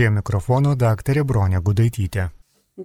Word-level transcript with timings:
Prie 0.00 0.08
mikrofono 0.16 0.70
daktarė 0.80 1.26
Bronė 1.28 1.58
Gudaitytė. 1.60 2.22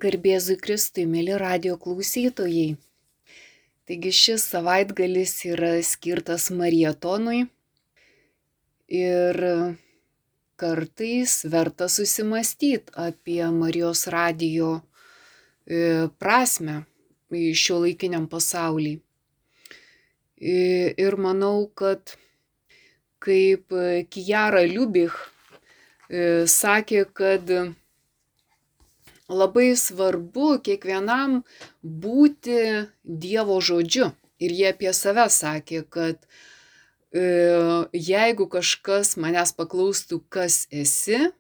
Garbėzui 0.04 0.58
Kristui, 0.60 1.06
mėly 1.08 1.38
radio 1.40 1.78
klausytojai. 1.80 2.74
Taigi 3.88 4.10
šis 4.18 4.44
savaitgalis 4.52 5.32
yra 5.48 5.70
skirtas 5.80 6.50
marietonui 6.52 7.38
ir 9.00 9.40
kartais 10.60 11.36
verta 11.54 11.88
susimastyti 11.94 12.92
apie 13.06 13.40
Marijos 13.62 14.02
radio 14.12 14.74
e, 14.76 16.10
prasme 16.20 16.82
šio 17.32 17.78
laikiniam 17.86 18.26
pasaulyje. 18.28 19.00
Ir 21.06 21.18
manau, 21.28 21.70
kad 21.72 22.18
kaip 23.24 23.72
Kijara 24.12 24.66
Liubich 24.68 25.16
e, 25.16 25.35
sakė, 26.10 27.06
kad 27.14 27.50
labai 29.30 29.76
svarbu 29.76 30.60
kiekvienam 30.66 31.42
būti 31.82 32.60
Dievo 33.04 33.60
žodžiu. 33.62 34.12
Ir 34.40 34.52
jie 34.52 34.68
apie 34.70 34.92
save 34.94 35.30
sakė, 35.32 35.86
kad 35.90 36.20
e, 37.16 37.24
jeigu 37.94 38.48
kažkas 38.52 39.16
manęs 39.18 39.56
paklaustų, 39.56 40.20
kas 40.30 40.68
esi, 40.70 41.32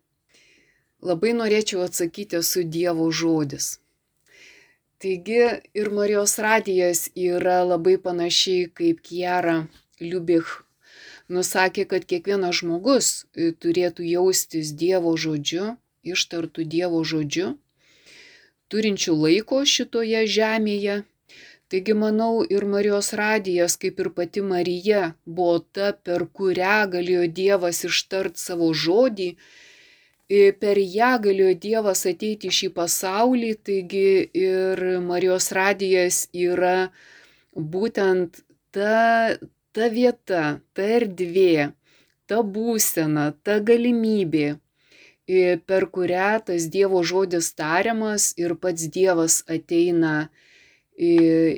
labai 1.03 1.35
norėčiau 1.35 1.84
atsakyti, 1.85 2.39
esu 2.39 2.63
Dievo 2.63 3.11
žodis. 3.11 3.79
Taigi 4.97 5.41
ir 5.75 5.91
Marijos 5.91 6.37
radijas 6.39 7.09
yra 7.13 7.59
labai 7.67 7.97
panašiai 8.01 8.71
kaip 8.71 9.03
Kiara 9.03 9.65
Liubich 9.99 10.64
nusakė, 11.29 11.85
kad 11.89 12.05
kiekvienas 12.09 12.61
žmogus 12.61 13.09
e, 13.34 13.52
turėtų 13.52 14.05
jaustis 14.09 14.71
Dievo 14.77 15.15
žodžiu, 15.17 15.75
ištartų 16.05 16.65
Dievo 16.75 17.01
žodžiu, 17.03 17.55
turinčių 18.70 19.18
laiko 19.26 19.63
šitoje 19.65 20.26
žemėje. 20.37 21.03
Taigi 21.70 21.96
manau 21.98 22.46
ir 22.46 22.65
Marijos 22.70 23.09
radijas, 23.18 23.73
kaip 23.81 23.99
ir 23.99 24.12
pati 24.13 24.41
Marija, 24.46 25.15
buvo 25.26 25.59
ta, 25.73 25.93
per 25.93 26.27
kurią 26.29 26.84
galėjo 26.93 27.26
Dievas 27.41 27.81
ištart 27.90 28.37
savo 28.37 28.70
žodį 28.73 29.34
per 30.27 30.77
ją 30.77 31.20
galėjo 31.21 31.53
Dievas 31.62 32.05
ateiti 32.09 32.49
į 32.49 32.55
šį 32.57 32.70
pasaulį, 32.73 33.51
taigi 33.62 34.29
ir 34.34 34.99
Marijos 35.01 35.51
radijas 35.53 36.27
yra 36.34 36.90
būtent 37.53 38.41
ta, 38.73 39.37
ta 39.76 39.90
vieta, 39.91 40.43
ta 40.73 40.87
erdvė, 40.98 41.71
ta 42.29 42.41
būsena, 42.55 43.34
ta 43.45 43.59
galimybė, 43.70 44.48
per 45.70 45.87
kurią 45.93 46.31
tas 46.48 46.70
Dievo 46.71 47.01
žodis 47.04 47.51
tariamas 47.57 48.31
ir 48.41 48.55
pats 48.62 48.87
Dievas 48.93 49.41
ateina 49.49 50.29
į, 50.96 51.15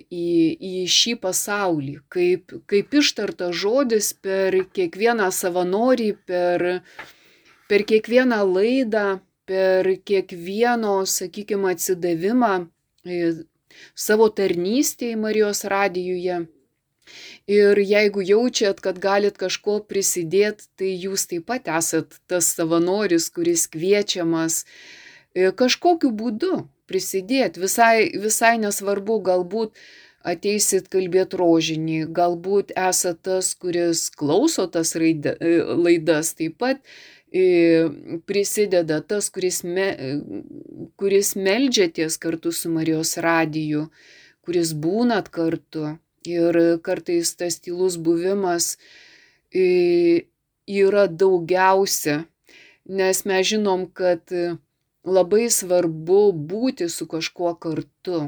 į, 0.09 0.29
į 0.71 0.73
šį 0.89 1.13
pasaulį, 1.21 1.99
kaip, 2.09 2.55
kaip 2.65 2.97
ištarta 3.01 3.51
žodis 3.51 4.13
per 4.17 4.63
kiekvieną 4.73 5.29
savanorį, 5.35 6.11
per 6.25 6.67
per 7.67 7.83
kiekvieną 7.83 8.39
laidą, 8.47 9.19
per 9.47 9.87
kiekvieno, 10.07 11.03
sakykime, 11.07 11.73
atsidavimą 11.75 12.53
savo 13.95 14.27
tarnystėje 14.37 15.19
Marijos 15.19 15.63
radijuje. 15.67 16.45
Ir 17.49 17.79
jeigu 17.79 18.23
jaučiat, 18.25 18.81
kad 18.83 18.99
galit 19.03 19.37
kažko 19.39 19.79
prisidėti, 19.89 20.69
tai 20.79 20.93
jūs 20.95 21.27
taip 21.31 21.47
pat 21.51 21.69
esat 21.79 22.19
tas 22.27 22.49
savanoris, 22.57 23.29
kuris 23.33 23.67
kviečiamas 23.71 24.63
e, 24.63 25.51
kažkokiu 25.51 26.11
būdu 26.11 26.65
prisidėti. 26.87 27.63
Visai, 27.63 28.09
visai 28.15 28.57
nesvarbu, 28.63 29.19
galbūt 29.27 29.75
ateisit 30.27 30.89
kalbėti 30.91 31.39
rožinį, 31.39 31.99
galbūt 32.15 32.73
esat 32.75 33.21
tas, 33.23 33.53
kuris 33.55 34.09
klauso 34.11 34.67
tas 34.71 34.95
raida, 34.99 35.37
e, 35.39 35.61
laidas, 35.63 36.33
taip 36.35 36.59
pat 36.59 36.83
prisideda 38.25 39.01
tas, 39.01 39.29
kuris, 39.29 39.63
me, 39.63 39.87
kuris 40.95 41.35
meldžiaties 41.35 42.17
kartu 42.17 42.51
su 42.51 42.69
Marijos 42.71 43.17
radiju, 43.17 43.89
kuris 44.41 44.73
būnat 44.73 45.29
kartu. 45.29 45.97
Ir 46.27 46.59
kartais 46.83 47.33
tas 47.39 47.59
tylus 47.63 47.95
buvimas 47.97 48.75
yra 49.53 51.07
daugiausia, 51.07 52.25
nes 52.99 53.23
mes 53.29 53.47
žinom, 53.47 53.85
kad 53.95 54.33
labai 55.07 55.47
svarbu 55.53 56.19
būti 56.51 56.87
su 56.91 57.07
kažkuo 57.09 57.53
kartu. 57.63 58.19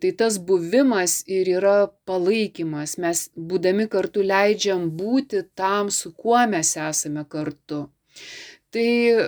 Tai 0.00 0.12
tas 0.18 0.38
buvimas 0.38 1.20
ir 1.26 1.50
yra 1.58 1.76
palaikymas. 2.08 2.96
Mes 3.02 3.26
būdami 3.36 3.88
kartu 3.92 4.24
leidžiam 4.24 4.88
būti 4.96 5.44
tam, 5.58 5.90
su 5.90 6.12
kuo 6.16 6.40
mes 6.48 6.74
esame 6.88 7.26
kartu. 7.28 7.84
Tai 8.72 8.88
e, 8.88 9.26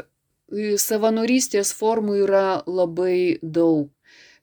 savanorystės 0.81 1.75
formų 1.77 2.17
yra 2.25 2.47
labai 2.67 3.39
daug. 3.43 3.91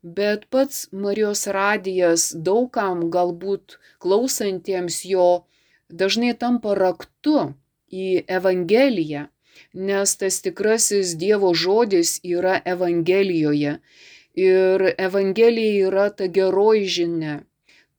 Bet 0.02 0.46
pats 0.50 0.88
Marijos 0.92 1.46
radijas 1.48 2.32
daugam 2.34 3.04
galbūt 3.14 3.78
klausantiems 4.02 5.04
jo 5.06 5.46
dažnai 5.90 6.34
tampa 6.34 6.74
raktu 6.74 7.54
į 7.94 8.24
Evangeliją, 8.40 9.28
nes 9.76 10.16
tas 10.18 10.42
tikrasis 10.42 11.14
Dievo 11.22 11.54
žodis 11.54 12.16
yra 12.24 12.56
Evangelijoje. 12.66 13.78
Ir 14.42 14.88
Evangelija 14.98 15.88
yra 15.92 16.10
ta 16.10 16.26
geroji 16.26 16.88
žinia, 16.98 17.38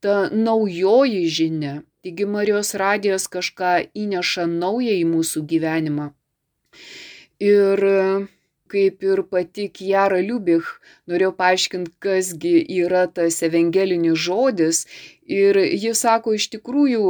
ta 0.01 0.27
naujoji 0.33 1.25
žinia. 1.29 1.81
Taigi 2.03 2.25
Marijos 2.27 2.73
radijas 2.75 3.29
kažką 3.31 3.73
įneša 3.95 4.49
naują 4.51 4.95
į 4.99 5.05
mūsų 5.07 5.45
gyvenimą. 5.47 6.09
Ir 7.39 7.85
kaip 8.73 9.05
ir 9.05 9.21
pati 9.29 9.67
Kiara 9.69 10.19
Liubich, 10.23 10.71
norėjau 11.09 11.35
paaiškinti, 11.37 11.93
kasgi 12.03 12.55
yra 12.81 13.05
tas 13.07 13.39
evangelinis 13.45 14.17
žodis. 14.25 14.83
Ir 15.29 15.61
jis 15.61 16.03
sako, 16.03 16.35
iš 16.39 16.49
tikrųjų, 16.57 17.05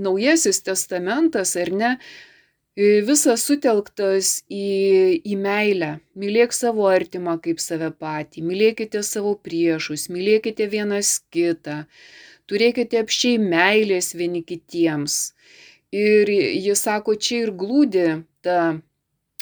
Naujasis 0.00 0.62
testamentas, 0.64 1.56
ar 1.58 1.70
ne, 1.74 1.88
visas 2.76 3.42
sutelktas 3.44 4.44
į, 4.48 5.20
į 5.26 5.36
meilę. 5.36 5.90
Mylėk 6.14 6.54
savo 6.54 6.86
artimą 6.88 7.36
kaip 7.42 7.60
save 7.60 7.90
patį, 7.90 8.44
mylėkite 8.46 9.02
savo 9.02 9.34
priešus, 9.34 10.08
mylėkite 10.08 10.68
vienas 10.70 11.18
kitą, 11.34 11.84
turėkite 12.46 13.02
apšiai 13.02 13.38
meilės 13.42 14.14
vieni 14.14 14.44
kitiems. 14.46 15.34
Ir 15.90 16.30
jis 16.30 16.86
sako, 16.86 17.16
čia 17.18 17.44
ir 17.44 17.52
glūdi 17.58 18.22
ta 18.46 18.78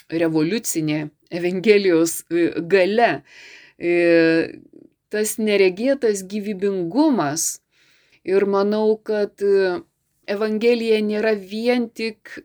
revoliucinė 0.09 1.09
Evangelijos 1.29 2.23
e, 2.31 2.49
gale, 2.61 3.21
e, 3.77 3.93
tas 5.13 5.37
neregėtas 5.37 6.23
gyvybingumas. 6.29 7.59
Ir 8.25 8.45
manau, 8.49 8.97
kad 8.97 9.41
e, 9.45 9.79
Evangelija 10.29 10.99
nėra 11.01 11.33
vien 11.33 11.87
tik 11.89 12.35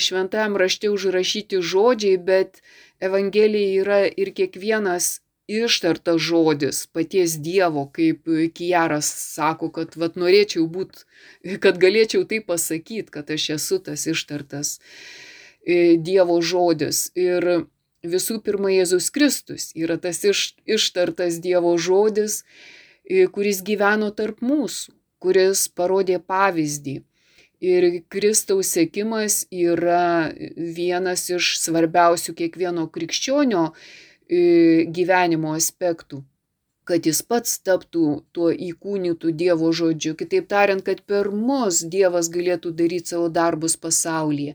šventajam 0.00 0.54
rašte 0.56 0.88
užrašyti 0.88 1.60
žodžiai, 1.60 2.16
bet 2.16 2.62
Evangelija 3.04 3.82
yra 3.82 3.98
ir 4.08 4.30
kiekvienas 4.32 5.18
ištartas 5.48 6.22
žodis 6.24 6.86
paties 6.92 7.36
Dievo, 7.44 7.84
kaip 7.92 8.28
Kijaras 8.56 9.08
sako, 9.36 9.68
kad 9.76 9.96
vat, 10.00 10.16
norėčiau 10.20 10.64
būti, 10.72 11.04
kad 11.60 11.76
galėčiau 11.80 12.24
tai 12.28 12.40
pasakyti, 12.44 13.12
kad 13.12 13.28
aš 13.32 13.50
esu 13.58 13.80
tas 13.84 14.08
ištartas 14.08 14.78
Dievo 15.68 16.40
žodis. 16.40 17.10
Ir 17.12 17.68
visų 18.06 18.38
pirma, 18.44 18.70
Jėzus 18.72 19.10
Kristus 19.10 19.70
yra 19.74 19.98
tas 19.98 20.22
iš, 20.24 20.54
ištartas 20.66 21.40
Dievo 21.42 21.74
žodis, 21.78 22.44
kuris 23.34 23.62
gyveno 23.64 24.10
tarp 24.14 24.42
mūsų, 24.44 24.92
kuris 25.18 25.68
parodė 25.68 26.18
pavyzdį. 26.20 27.02
Ir 27.58 28.04
Kristaus 28.06 28.70
sėkimas 28.70 29.42
yra 29.50 30.30
vienas 30.54 31.26
iš 31.32 31.56
svarbiausių 31.58 32.36
kiekvieno 32.38 32.86
krikščionio 32.94 33.72
gyvenimo 34.28 35.56
aspektų 35.56 36.22
kad 36.88 37.04
jis 37.04 37.20
pats 37.28 37.58
taptų 37.68 38.04
tuo 38.32 38.48
įkūnytų 38.48 39.34
Dievo 39.36 39.68
žodžiu. 39.76 40.14
Kitaip 40.16 40.48
tariant, 40.48 40.80
kad 40.86 41.02
per 41.04 41.28
mus 41.28 41.82
Dievas 41.94 42.30
galėtų 42.32 42.72
daryti 42.78 43.12
savo 43.12 43.28
darbus 43.28 43.76
pasaulyje. 43.76 44.54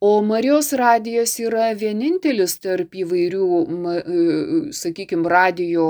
O 0.00 0.22
Marijos 0.22 0.70
radijas 0.78 1.32
yra 1.42 1.72
vienintelis 1.74 2.52
tarp 2.62 2.92
įvairių, 2.94 3.46
e, 3.98 4.18
sakykime, 4.78 5.26
radio 5.26 5.86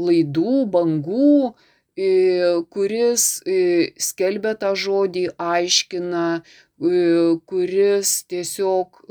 laidų, 0.00 0.54
bangų, 0.72 1.52
e, 2.00 2.08
kuris 2.72 3.26
e, 3.44 3.58
skelbia 4.00 4.54
tą 4.56 4.72
žodį, 4.72 5.26
aiškina, 5.36 6.24
kuris 7.52 8.16
tiesiog 8.32 9.04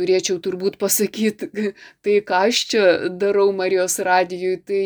turėčiau 0.00 0.40
turbūt 0.40 0.80
pasakyti 0.80 1.52
tai, 2.04 2.18
ką 2.24 2.42
aš 2.48 2.64
čia 2.72 2.84
darau 3.20 3.50
Marijos 3.52 4.00
radijui, 4.00 4.56
tai 4.64 4.84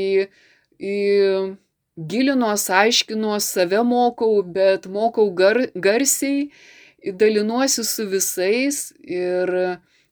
gilinuos, 1.94 2.66
aiškinuos, 2.82 3.46
save 3.46 3.82
mokau, 3.86 4.42
bet 4.42 4.90
mokau 4.90 5.30
gar, 5.30 5.68
garsiai, 5.74 6.48
dalinuosi 7.12 7.84
su 7.84 8.06
visais 8.08 8.92
ir 9.02 9.50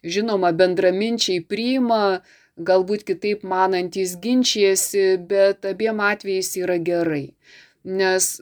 žinoma, 0.02 0.52
bendraminčiai 0.52 1.42
priima, 1.46 2.20
galbūt 2.58 3.04
kitaip 3.08 3.44
manantys 3.48 4.16
ginčijasi, 4.20 5.16
bet 5.28 5.64
abiem 5.64 6.02
atvejais 6.04 6.52
yra 6.60 6.76
gerai. 6.78 7.32
Nes 7.84 8.36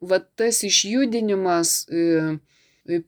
va 0.00 0.18
tas 0.22 0.62
išjudinimas, 0.66 1.74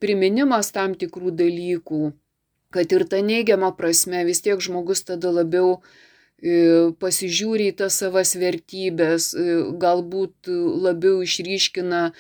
priminimas 0.03 0.73
tam 0.75 0.95
tikrų 0.99 1.35
dalykų, 1.39 2.03
kad 2.75 2.93
ir 2.93 3.07
ta 3.11 3.23
neigiama 3.23 3.71
prasme 3.79 4.25
vis 4.27 4.43
tiek 4.43 4.61
žmogus 4.61 5.05
tada 5.07 5.31
labiau 5.31 5.79
pasižiūri 7.01 7.71
į 7.73 7.77
tas 7.79 7.97
savas 8.03 8.35
vertybės, 8.37 9.31
galbūt 9.81 10.51
labiau 10.85 11.23
išryškina 11.25 12.11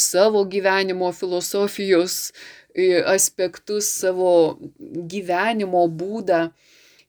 savo 0.00 0.44
gyvenimo 0.48 1.10
filosofijos 1.12 2.32
aspektus, 3.10 3.90
savo 4.00 4.58
gyvenimo 4.80 5.86
būdą. 5.88 6.50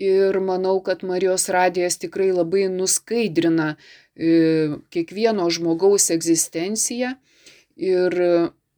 Ir 0.01 0.39
manau, 0.41 0.79
kad 0.81 1.03
Marijos 1.05 1.45
radijas 1.53 1.99
tikrai 2.01 2.31
labai 2.33 2.65
nuskaidrina 2.73 3.75
kiekvieno 4.15 5.45
žmogaus 5.53 6.09
egzistenciją 6.11 7.13
ir 7.77 8.17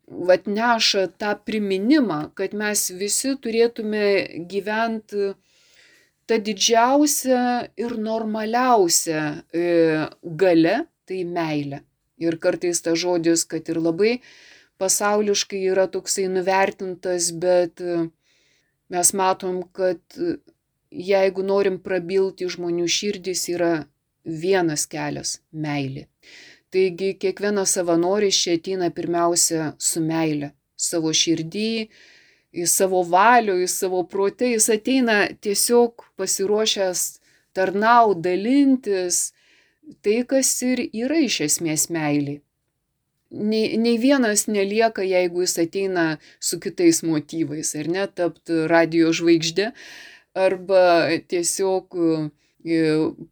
vat 0.07 0.49
neša 0.51 1.07
tą 1.17 1.31
priminimą, 1.47 2.33
kad 2.35 2.53
mes 2.53 2.89
visi 2.91 3.33
turėtume 3.39 4.03
gyventi 4.51 5.31
ta 6.27 6.39
didžiausia 6.39 7.69
ir 7.77 7.97
normaliausia 7.99 9.23
gale 10.43 10.75
tai 11.07 11.23
meilė. 11.27 11.83
Ir 12.23 12.37
kartais 12.39 12.79
tas 12.83 12.99
žodis, 12.99 13.43
kad 13.49 13.67
ir 13.69 13.81
labai 13.81 14.19
pasauliškai 14.79 15.63
yra 15.73 15.87
toksai 15.91 16.29
nuvertintas, 16.31 17.31
bet 17.35 17.81
mes 18.93 19.13
matom, 19.17 19.63
kad 19.75 20.01
jeigu 20.93 21.43
norim 21.43 21.79
prabilti 21.81 22.47
žmonių 22.47 22.87
širdis, 22.87 23.47
yra 23.51 23.73
vienas 24.23 24.85
kelias- 24.87 25.39
meilė. 25.65 26.07
Taigi 26.73 27.13
kiekvienas 27.21 27.75
savanoris 27.75 28.37
čia 28.43 28.55
ateina 28.57 28.89
pirmiausia 28.89 29.73
su 29.77 30.01
meilė 30.01 30.53
savo 30.75 31.11
širdį, 31.13 31.89
į 32.53 32.67
savo 32.69 33.01
valių, 33.09 33.57
į 33.65 33.69
savo 33.71 34.03
protę, 34.09 34.51
jis 34.53 34.69
ateina 34.75 35.17
tiesiog 35.41 36.05
pasiruošęs 36.19 37.03
tarnau, 37.53 38.13
dalintis, 38.13 39.31
tai 40.05 40.21
kas 40.29 40.55
ir 40.65 40.85
yra 40.87 41.19
iš 41.25 41.41
esmės 41.49 41.89
meilė. 41.93 42.39
Nei, 43.33 43.79
nei 43.81 43.97
vienas 43.97 44.45
nelieka, 44.45 45.01
jeigu 45.01 45.41
jis 45.41 45.57
ateina 45.63 46.05
su 46.37 46.59
kitais 46.61 47.01
motyvais, 47.01 47.73
ar 47.79 47.89
ne, 47.89 48.05
tapti 48.05 48.67
radio 48.69 49.09
žvaigždė, 49.09 49.71
arba 50.37 50.83
tiesiog 51.29 51.97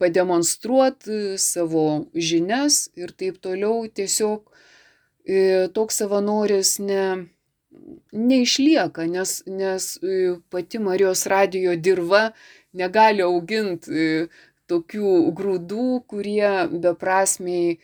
pademonstruoti 0.02 1.38
savo 1.40 1.86
žinias 2.18 2.88
ir 2.98 3.14
taip 3.14 3.38
toliau, 3.46 3.86
tiesiog 3.86 4.50
toks 5.78 6.02
savanoris 6.02 6.80
ne, 6.82 7.06
neišlieka, 8.12 9.06
nes, 9.08 9.42
nes 9.48 9.98
e, 10.04 10.38
pati 10.52 10.80
Marijos 10.80 11.26
radijo 11.32 11.76
dirba 11.76 12.32
negali 12.74 13.24
auginti 13.26 14.28
tokių 14.72 15.14
grūdų, 15.36 15.88
kurie 16.08 16.52
beprasmiai 16.72 17.78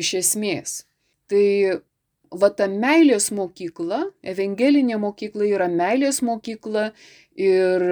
iš 0.00 0.14
esmės. 0.20 0.84
Tai 1.30 1.46
va 2.30 2.50
ta 2.54 2.66
meilės 2.70 3.30
mokykla, 3.34 4.04
evangelinė 4.22 4.98
mokykla 5.02 5.48
yra 5.50 5.68
meilės 5.70 6.20
mokykla 6.22 6.90
ir 7.40 7.84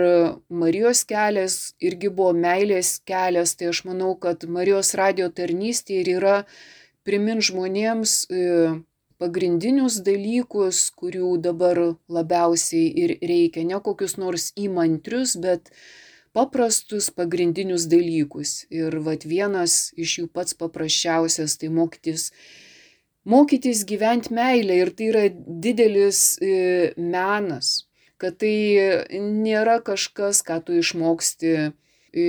Marijos 0.48 1.04
kelias 1.08 1.58
irgi 1.80 2.10
buvo 2.10 2.32
meilės 2.36 2.98
kelias, 3.08 3.56
tai 3.58 3.70
aš 3.72 3.84
manau, 3.88 4.14
kad 4.14 4.44
Marijos 4.46 4.94
radio 4.98 5.28
tarnystė 5.30 6.02
ir 6.02 6.12
yra 6.18 6.36
primin 7.06 7.42
žmonėms 7.42 8.20
pagrindinius 9.18 9.98
dalykus, 10.06 10.88
kurių 10.98 11.36
dabar 11.42 11.80
labiausiai 12.08 12.88
ir 13.02 13.16
reikia, 13.18 13.64
ne 13.66 13.80
kokius 13.82 14.16
nors 14.20 14.52
įmantrius, 14.56 15.34
bet 15.42 15.72
paprastus 16.36 17.10
pagrindinius 17.14 17.88
dalykus. 17.90 18.62
Ir 18.70 19.00
vat 19.04 19.26
vienas 19.26 19.90
iš 19.98 20.20
jų 20.20 20.30
pats 20.32 20.54
paprasčiausias 20.58 21.58
tai 21.58 21.70
mokytis. 21.74 22.30
Mokytis 23.28 23.84
gyventi 23.84 24.32
meilę 24.32 24.78
ir 24.84 24.94
tai 24.96 25.10
yra 25.10 25.24
didelis 25.34 26.38
e, 26.40 26.94
menas, 26.96 27.88
kad 28.16 28.38
tai 28.40 28.54
nėra 29.20 29.80
kažkas, 29.84 30.40
ką 30.46 30.62
tu 30.64 30.78
išmoksti 30.78 31.52
e, 31.58 32.28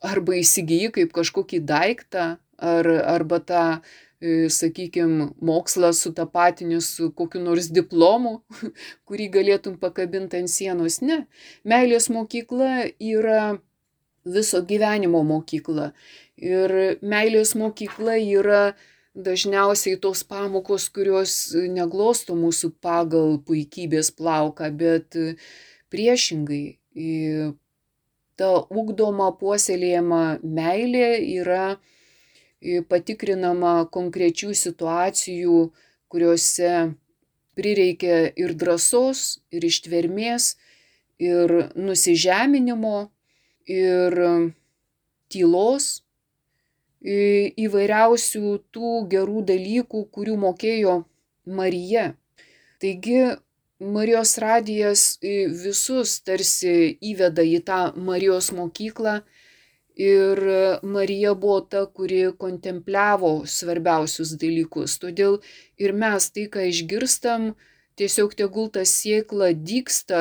arba 0.00 0.38
įsigyji 0.40 0.94
kaip 0.94 1.12
kažkokį 1.12 1.60
daiktą, 1.68 2.38
ar, 2.60 2.88
arba 2.88 3.40
tą 3.44 3.64
sakykime, 4.48 5.30
mokslą 5.40 5.92
sutapatini 5.92 6.80
su 6.80 7.10
kokiu 7.16 7.40
nors 7.40 7.70
diplomu, 7.72 8.40
kurį 9.08 9.30
galėtum 9.36 9.78
pakabinti 9.80 10.42
ant 10.42 10.52
sienos. 10.52 11.00
Ne. 11.00 11.24
Meilės 11.64 12.10
mokykla 12.12 12.90
yra 13.00 13.58
viso 14.24 14.60
gyvenimo 14.62 15.22
mokykla. 15.24 15.90
Ir 16.36 16.74
meilės 17.00 17.54
mokykla 17.56 18.18
yra 18.20 18.62
dažniausiai 19.16 19.98
tos 20.00 20.22
pamokos, 20.24 20.88
kurios 20.92 21.54
neglosto 21.72 22.36
mūsų 22.36 22.74
pagal 22.80 23.40
puikybės 23.46 24.12
plauką, 24.16 24.70
bet 24.76 25.16
priešingai. 25.90 26.76
Ta 28.40 28.50
ugdoma, 28.72 29.32
puoselėjama 29.36 30.40
meilė 30.44 31.08
yra 31.40 31.64
patikrinama 32.88 33.86
konkrečių 33.92 34.52
situacijų, 34.54 35.70
kuriuose 36.10 36.72
prireikia 37.56 38.30
ir 38.36 38.54
drąsos, 38.54 39.40
ir 39.52 39.64
ištvermės, 39.64 40.56
ir 41.20 41.72
nusižeminimo, 41.76 43.10
ir 43.68 44.16
tylos, 45.30 45.90
įvairiausių 47.00 48.56
tų 48.74 48.94
gerų 49.12 49.44
dalykų, 49.48 50.04
kurių 50.12 50.36
mokėjo 50.36 50.96
Marija. 51.46 52.10
Taigi 52.80 53.36
Marijos 53.80 54.36
radijas 54.38 55.18
visus 55.22 56.18
tarsi 56.20 56.98
įveda 57.00 57.40
į 57.40 57.62
tą 57.64 57.80
Marijos 57.96 58.50
mokyklą 58.52 59.22
Ir 60.00 60.38
Marija 60.82 61.34
buvo 61.34 61.60
ta, 61.60 61.80
kuri 61.86 62.20
kontempliavo 62.42 63.32
svarbiausius 63.54 64.30
dalykus. 64.40 64.94
Todėl 65.02 65.40
ir 65.76 65.92
mes 65.92 66.28
tai, 66.32 66.46
ką 66.54 66.64
išgirstam, 66.70 67.50
tiesiog 68.00 68.32
tegul 68.38 68.70
ta 68.72 68.86
siekla 68.88 69.50
dyksta 69.52 70.20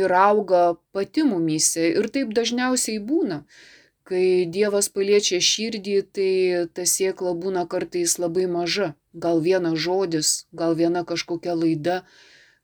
ir 0.00 0.14
auga 0.16 0.62
pati 0.96 1.26
mumyse. 1.28 1.90
Ir 2.00 2.08
taip 2.14 2.32
dažniausiai 2.38 3.02
būna. 3.10 3.42
Kai 4.08 4.46
Dievas 4.48 4.88
paliečia 4.88 5.42
širdį, 5.44 5.98
tai 6.16 6.32
ta 6.72 6.88
siekla 6.88 7.34
būna 7.42 7.66
kartais 7.68 8.16
labai 8.22 8.46
maža. 8.48 8.94
Gal 9.12 9.44
vienas 9.44 9.76
žodis, 9.84 10.32
gal 10.56 10.72
viena 10.78 11.04
kažkokia 11.04 11.58
laida, 11.58 11.98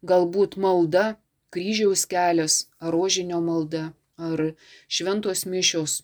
galbūt 0.00 0.56
malda, 0.56 1.04
kryžiaus 1.52 2.08
kelias, 2.08 2.58
ar 2.80 2.96
rožinio 2.96 3.44
malda, 3.44 3.90
ar 4.16 4.54
šventos 4.88 5.44
mišios 5.44 6.00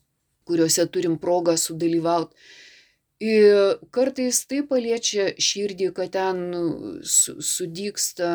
kuriuose 0.50 0.86
turim 0.92 1.16
progą 1.22 1.56
sudalyvauti. 1.60 2.34
Ir 3.20 3.76
kartais 3.92 4.38
tai 4.48 4.62
paliečia 4.64 5.26
širdį, 5.36 5.90
kad 5.92 6.14
ten 6.14 6.38
sudyksta 7.04 8.30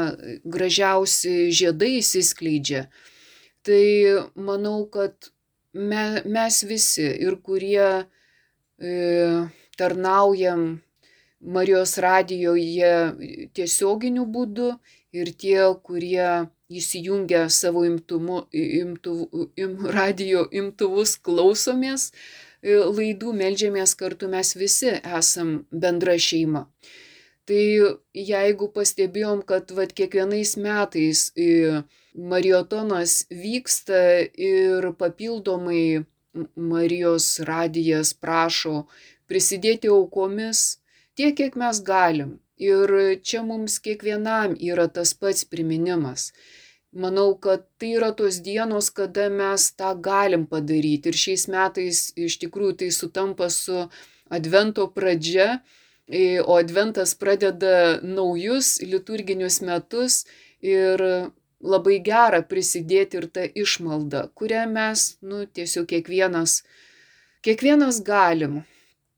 gražiausi 0.46 1.50
žiedai 1.50 1.96
įsiskleidžia. 2.04 2.84
Tai 3.66 3.86
manau, 4.38 4.86
kad 4.94 5.32
me, 5.74 6.22
mes 6.30 6.62
visi 6.70 7.08
ir 7.26 7.40
kurie 7.42 8.06
e, 8.78 8.92
tarnaujam 9.78 10.68
Marijos 11.46 11.98
radijoje 12.02 12.94
tiesioginiu 13.54 14.24
būdu 14.26 14.70
ir 15.14 15.34
tie, 15.34 15.60
kurie 15.86 16.30
įsijungę 16.70 17.46
savo 17.50 17.86
imtumu, 17.86 18.46
imtuv, 18.52 19.28
im, 19.56 19.78
radio 19.94 20.46
imtuvus 20.52 21.18
klausomės 21.22 22.10
e, 22.12 22.78
laidų, 22.78 23.34
melžiamės 23.38 23.96
kartu, 24.00 24.30
mes 24.32 24.56
visi 24.58 24.96
esam 25.20 25.60
bendra 25.72 26.18
šeima. 26.18 26.66
Tai 27.46 27.66
jeigu 28.18 28.72
pastebėjom, 28.74 29.44
kad 29.46 29.70
vat, 29.78 29.94
kiekvienais 29.94 30.56
metais 30.58 31.28
e, 31.38 31.84
mariotonas 32.18 33.26
vyksta 33.30 34.02
ir 34.34 34.90
papildomai 34.98 36.06
Marijos 36.56 37.28
radijas 37.48 38.12
prašo 38.18 38.88
prisidėti 39.30 39.88
aukomis 39.94 40.82
tiek, 41.16 41.36
kiek 41.38 41.56
mes 41.56 41.80
galim. 41.86 42.40
Ir 42.58 43.20
čia 43.24 43.42
mums 43.44 43.80
kiekvienam 43.84 44.56
yra 44.56 44.88
tas 44.88 45.14
pats 45.14 45.44
priminimas. 45.44 46.32
Manau, 46.96 47.34
kad 47.36 47.66
tai 47.76 47.90
yra 47.98 48.14
tos 48.16 48.40
dienos, 48.40 48.88
kada 48.90 49.28
mes 49.30 49.72
tą 49.76 49.92
galim 50.00 50.46
padaryti. 50.48 51.12
Ir 51.12 51.18
šiais 51.20 51.50
metais 51.52 52.06
iš 52.16 52.38
tikrųjų 52.40 52.78
tai 52.80 52.92
sutampa 52.96 53.50
su 53.52 53.90
Advento 54.32 54.88
pradžia, 54.88 55.60
o 56.46 56.56
Adventas 56.56 57.14
pradeda 57.20 58.00
naujus 58.02 58.80
liturginius 58.82 59.60
metus 59.62 60.24
ir 60.62 61.04
labai 61.66 61.98
gera 62.06 62.42
prisidėti 62.46 63.20
ir 63.20 63.28
tą 63.34 63.46
išmaldą, 63.64 64.30
kurią 64.38 64.64
mes, 64.70 65.18
nu, 65.22 65.44
tiesiog 65.46 65.88
kiekvienas, 65.90 66.62
kiekvienas 67.46 68.02
galim. 68.06 68.64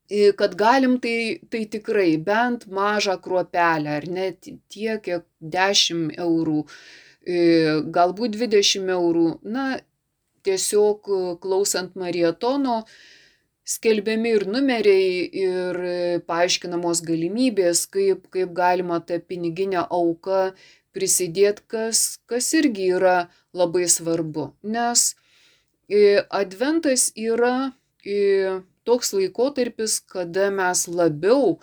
Kad 0.08 0.54
galim, 0.56 0.96
tai, 1.04 1.40
tai 1.52 1.66
tikrai 1.68 2.16
bent 2.24 2.64
mažą 2.72 3.18
kruopelę, 3.20 3.98
ar 4.00 4.06
net 4.08 4.48
tiek, 4.72 5.02
kiek 5.04 5.26
10 5.40 6.14
eurų, 6.16 6.62
galbūt 7.92 8.38
20 8.38 8.88
eurų. 8.94 9.26
Na, 9.44 9.66
tiesiog 10.48 11.10
klausant 11.42 11.92
marietono, 12.00 12.78
skelbiami 13.68 14.32
ir 14.38 14.46
numeriai, 14.48 15.28
ir 15.42 15.80
paaiškinamos 16.24 17.04
galimybės, 17.04 17.84
kaip, 17.92 18.30
kaip 18.32 18.56
galima 18.56 19.02
tą 19.04 19.20
piniginę 19.20 19.84
auką 19.84 20.54
prisidėti, 20.96 21.66
kas, 21.68 22.16
kas 22.24 22.48
irgi 22.56 22.88
yra 22.96 23.18
labai 23.52 23.84
svarbu. 23.92 24.54
Nes 24.64 25.10
adventas 26.32 27.10
yra 27.12 27.72
toks 28.88 29.12
laikotarpis, 29.16 30.00
kada 30.14 30.48
mes 30.54 30.86
labiau 30.88 31.58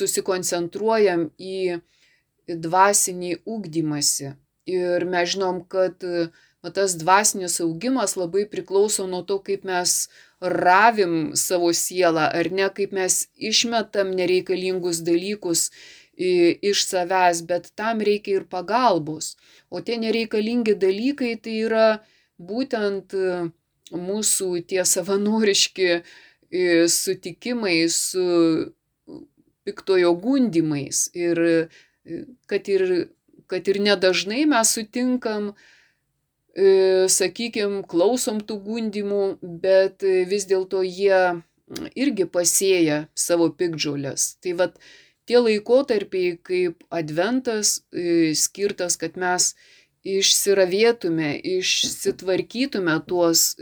susikoncentruojam 0.00 1.28
į 1.38 1.80
dvasinį 2.50 3.34
ūkdymasi. 3.46 4.34
Ir 4.70 5.04
mes 5.08 5.34
žinom, 5.34 5.62
kad 5.70 6.02
va, 6.02 6.70
tas 6.74 6.96
dvasinis 6.98 7.60
augimas 7.64 8.16
labai 8.18 8.44
priklauso 8.50 9.06
nuo 9.10 9.22
to, 9.26 9.38
kaip 9.44 9.64
mes 9.68 10.08
ravim 10.40 11.32
savo 11.36 11.72
sielą, 11.76 12.28
ar 12.40 12.50
ne, 12.52 12.68
kaip 12.74 12.92
mes 12.96 13.26
išmetam 13.36 14.12
nereikalingus 14.16 15.02
dalykus 15.06 15.68
iš 16.20 16.84
savęs, 16.84 17.44
bet 17.48 17.70
tam 17.76 18.02
reikia 18.04 18.40
ir 18.40 18.44
pagalbos. 18.48 19.36
O 19.70 19.80
tie 19.80 19.96
nereikalingi 20.00 20.76
dalykai 20.76 21.36
tai 21.40 21.56
yra 21.64 21.86
būtent 22.36 23.14
mūsų 23.92 24.62
tie 24.70 24.84
savanoriški 24.86 26.02
sutikimai 26.90 27.84
su 27.92 28.24
piktojo 29.64 30.14
gundimais. 30.18 31.08
Ir 31.14 31.68
kad 32.50 32.70
ir, 32.70 32.86
kad 33.50 33.68
ir 33.68 33.80
nedažnai 33.82 34.46
mes 34.50 34.72
sutinkam, 34.74 35.52
sakykime, 37.10 37.84
klausom 37.90 38.40
tų 38.42 38.56
gundimų, 38.64 39.22
bet 39.42 40.02
vis 40.02 40.48
dėlto 40.50 40.82
jie 40.82 41.42
irgi 41.94 42.26
pasėja 42.26 43.04
savo 43.14 43.50
pikdžiulės. 43.54 44.34
Tai 44.42 44.56
vad 44.58 44.80
tie 45.30 45.38
laikotarpiai 45.38 46.34
kaip 46.42 46.82
adventas 46.90 47.80
skirtas, 48.34 48.98
kad 48.98 49.14
mes 49.20 49.54
išsiravėtume, 50.06 51.34
išsitvarkytume 51.58 52.96
tuos 53.08 53.56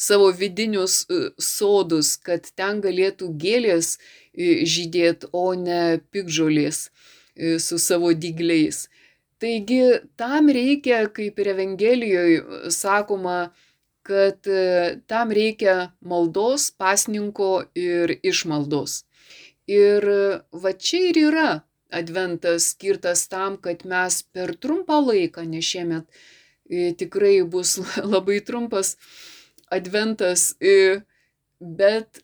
savo 0.00 0.30
vidinius 0.32 1.02
sodus, 1.36 2.14
kad 2.16 2.48
ten 2.56 2.80
galėtų 2.80 3.28
gėlės 3.36 3.98
žydėti, 4.34 5.28
o 5.32 5.52
ne 5.54 6.00
pikžolės 6.12 6.88
su 7.60 7.78
savo 7.78 8.14
dygliais. 8.16 8.86
Taigi 9.40 10.00
tam 10.20 10.48
reikia, 10.52 11.06
kaip 11.12 11.38
ir 11.40 11.52
Evangelijoje 11.54 12.70
sakoma, 12.72 13.50
kad 14.04 14.48
tam 15.08 15.32
reikia 15.36 15.92
maldos, 16.00 16.70
pasninko 16.72 17.66
ir 17.76 18.16
išmaldos. 18.24 19.04
Ir 19.68 20.04
va 20.50 20.72
čia 20.72 21.10
ir 21.12 21.20
yra 21.28 21.50
adventas 21.92 22.70
skirtas 22.74 23.26
tam, 23.28 23.56
kad 23.56 23.84
mes 23.88 24.22
per 24.34 24.54
trumpą 24.56 25.00
laiką, 25.04 25.44
nes 25.48 25.64
šiemet 25.64 26.22
tikrai 27.00 27.40
bus 27.42 27.78
labai 28.14 28.40
trumpas 28.46 28.96
adventas, 29.70 30.54
bet 31.60 32.22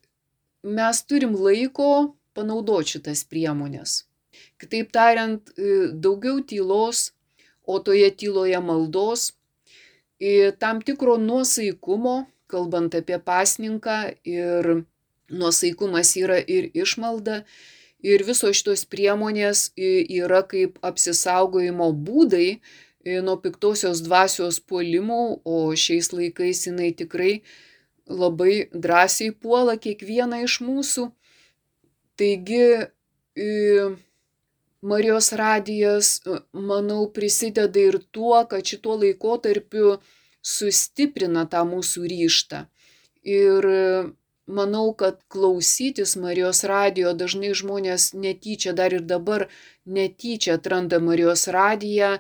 mes 0.63 1.03
turim 1.07 1.35
laiko 1.39 2.17
panaudoti 2.37 2.97
šitas 2.97 3.25
priemonės. 3.31 4.05
Kitaip 4.61 4.93
tariant, 4.93 5.53
daugiau 5.93 6.41
tylos, 6.45 7.11
o 7.67 7.79
toje 7.83 8.11
tyloje 8.15 8.59
maldos, 8.63 9.33
tam 10.63 10.83
tikro 10.83 11.17
nuosaikumo, 11.19 12.25
kalbant 12.47 12.95
apie 12.95 13.19
pasninką 13.19 13.97
ir 14.25 14.85
nuosaikumas 15.31 16.15
yra 16.17 16.39
ir 16.39 16.71
išmalda. 16.75 17.43
Ir 18.07 18.23
visos 18.27 18.55
šitos 18.55 18.85
priemonės 18.87 19.71
yra 19.77 20.45
kaip 20.47 20.79
apsisaugojimo 20.87 21.91
būdai 22.07 22.61
nuo 23.27 23.37
piktosios 23.43 24.03
dvasios 24.07 24.61
puolimų, 24.63 25.43
o 25.47 25.75
šiais 25.75 26.13
laikais 26.15 26.67
jinai 26.69 26.93
tikrai 26.95 27.41
labai 28.07 28.67
drąsiai 28.71 29.33
puola 29.35 29.77
kiekvieną 29.83 30.45
iš 30.47 30.61
mūsų. 30.63 31.09
Taigi 32.17 32.65
Marijos 34.87 35.33
radijas, 35.33 36.21
manau, 36.53 37.09
prisideda 37.11 37.81
ir 37.81 37.99
tuo, 38.15 38.39
kad 38.47 38.63
šituo 38.63 38.95
laikotarpiu 39.01 39.97
sustiprina 40.47 41.47
tą 41.51 41.65
mūsų 41.67 42.07
ryštą. 42.13 42.61
Ir 43.27 43.67
manau, 44.47 44.95
kad 44.95 45.21
klausytis 45.33 46.17
Marijos 46.21 46.65
radijo 46.65 47.13
dažnai 47.15 47.53
žmonės 47.55 48.13
netyčia, 48.15 48.73
dar 48.73 48.95
ir 48.95 49.05
dabar 49.05 49.49
netyčia 49.87 50.57
atranda 50.61 51.01
Marijos 51.03 51.47
radiją 51.49 52.17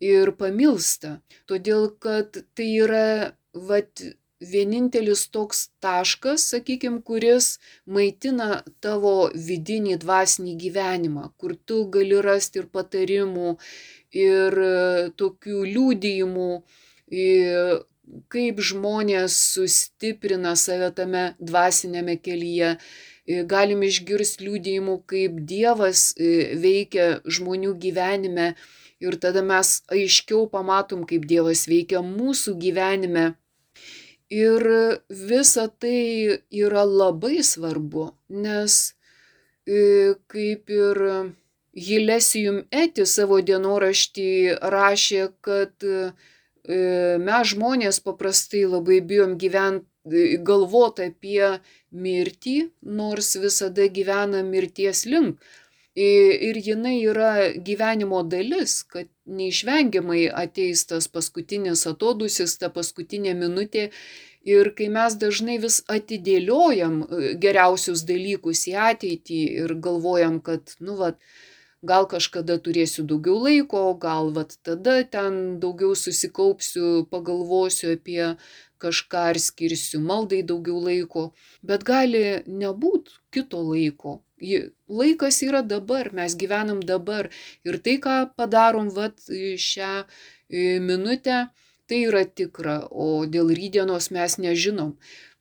ir 0.00 0.32
pamilsta. 0.36 1.18
Todėl, 1.50 1.90
kad 2.00 2.42
tai 2.54 2.70
yra, 2.84 3.36
vat, 3.54 4.02
vienintelis 4.40 5.26
toks 5.28 5.68
taškas, 5.84 6.46
sakykime, 6.54 7.02
kuris 7.04 7.58
maitina 7.84 8.62
tavo 8.80 9.28
vidinį 9.34 9.98
dvasinį 10.00 10.56
gyvenimą, 10.62 11.28
kur 11.36 11.56
tu 11.68 11.84
gali 11.92 12.20
rasti 12.24 12.62
ir 12.62 12.70
patarimų, 12.72 13.56
ir 14.16 14.56
tokių 15.20 15.64
liūdėjimų, 15.74 16.50
kaip 18.32 18.60
žmonės 18.64 19.36
sustiprina 19.54 20.56
save 20.56 20.90
tame 20.96 21.24
dvasinėme 21.38 22.16
kelyje. 22.22 22.76
Galim 23.46 23.84
išgirsti 23.86 24.46
liūdėjimų, 24.46 24.96
kaip 25.10 25.36
Dievas 25.46 26.10
veikia 26.18 27.20
žmonių 27.24 27.76
gyvenime 27.78 28.54
ir 29.00 29.16
tada 29.22 29.42
mes 29.46 29.80
aiškiau 29.92 30.48
pamatom, 30.50 31.04
kaip 31.08 31.28
Dievas 31.30 31.66
veikia 31.70 32.02
mūsų 32.04 32.56
gyvenime. 32.60 33.34
Ir 34.30 34.62
visa 35.08 35.66
tai 35.82 36.40
yra 36.54 36.84
labai 36.86 37.42
svarbu, 37.42 38.10
nes 38.30 38.80
kaip 40.30 40.70
ir 40.70 41.00
Hilesijum 41.74 42.64
Eti 42.74 43.06
savo 43.06 43.38
dienoraštį 43.46 44.30
rašė, 44.74 45.24
kad 45.42 45.86
mes 46.68 47.54
žmonės 47.54 48.00
paprastai 48.04 48.66
labai 48.68 49.00
bijom 49.00 49.36
gyventi, 49.40 49.86
galvoti 50.44 51.10
apie 51.10 51.60
mirtį, 51.92 52.70
nors 52.82 53.36
visada 53.36 53.88
gyvena 53.88 54.42
mirties 54.42 55.04
link. 55.06 55.40
Ir 56.00 56.56
jinai 56.62 57.02
yra 57.02 57.50
gyvenimo 57.66 58.22
dalis, 58.22 58.84
kad 58.86 59.08
neišvengiamai 59.26 60.28
ateis 60.30 60.86
tas 60.86 61.08
paskutinis 61.08 61.86
atodusis, 61.90 62.56
ta 62.58 62.70
paskutinė 62.70 63.34
minutė. 63.34 63.90
Ir 64.46 64.70
kai 64.72 64.88
mes 64.88 65.18
dažnai 65.20 65.58
vis 65.60 65.82
atidėliojam 65.90 67.02
geriausius 67.42 68.06
dalykus 68.08 68.64
į 68.70 68.76
ateitį 68.86 69.40
ir 69.64 69.74
galvojam, 69.84 70.38
kad, 70.40 70.78
nu, 70.80 70.94
va, 70.96 71.10
gal 71.82 72.06
kažkada 72.08 72.58
turėsiu 72.60 73.04
daugiau 73.08 73.38
laiko, 73.44 73.82
gal 74.00 74.32
vat 74.36 74.56
tada 74.66 75.00
ten 75.04 75.60
daugiau 75.60 75.94
susikaupsiu, 75.96 77.06
pagalvosiu 77.12 77.94
apie 77.96 78.34
kažką 78.80 79.22
ar 79.32 79.38
skirsiu 79.40 80.00
maldai 80.00 80.42
daugiau 80.46 80.80
laiko, 80.84 81.30
bet 81.62 81.84
gali 81.84 82.42
nebūt 82.48 83.14
kito 83.32 83.62
laiko. 83.64 84.20
Laikas 84.88 85.42
yra 85.44 85.60
dabar, 85.62 86.12
mes 86.16 86.36
gyvenam 86.36 86.80
dabar. 86.80 87.28
Ir 87.64 87.76
tai, 87.84 87.98
ką 88.00 88.20
padarom 88.36 88.88
vat, 88.96 89.20
šią 89.28 89.90
minutę, 90.80 91.50
tai 91.90 92.04
yra 92.06 92.24
tikra, 92.24 92.78
o 92.88 93.26
dėl 93.28 93.52
rydienos 93.52 94.08
mes 94.14 94.38
nežinom. 94.40 94.94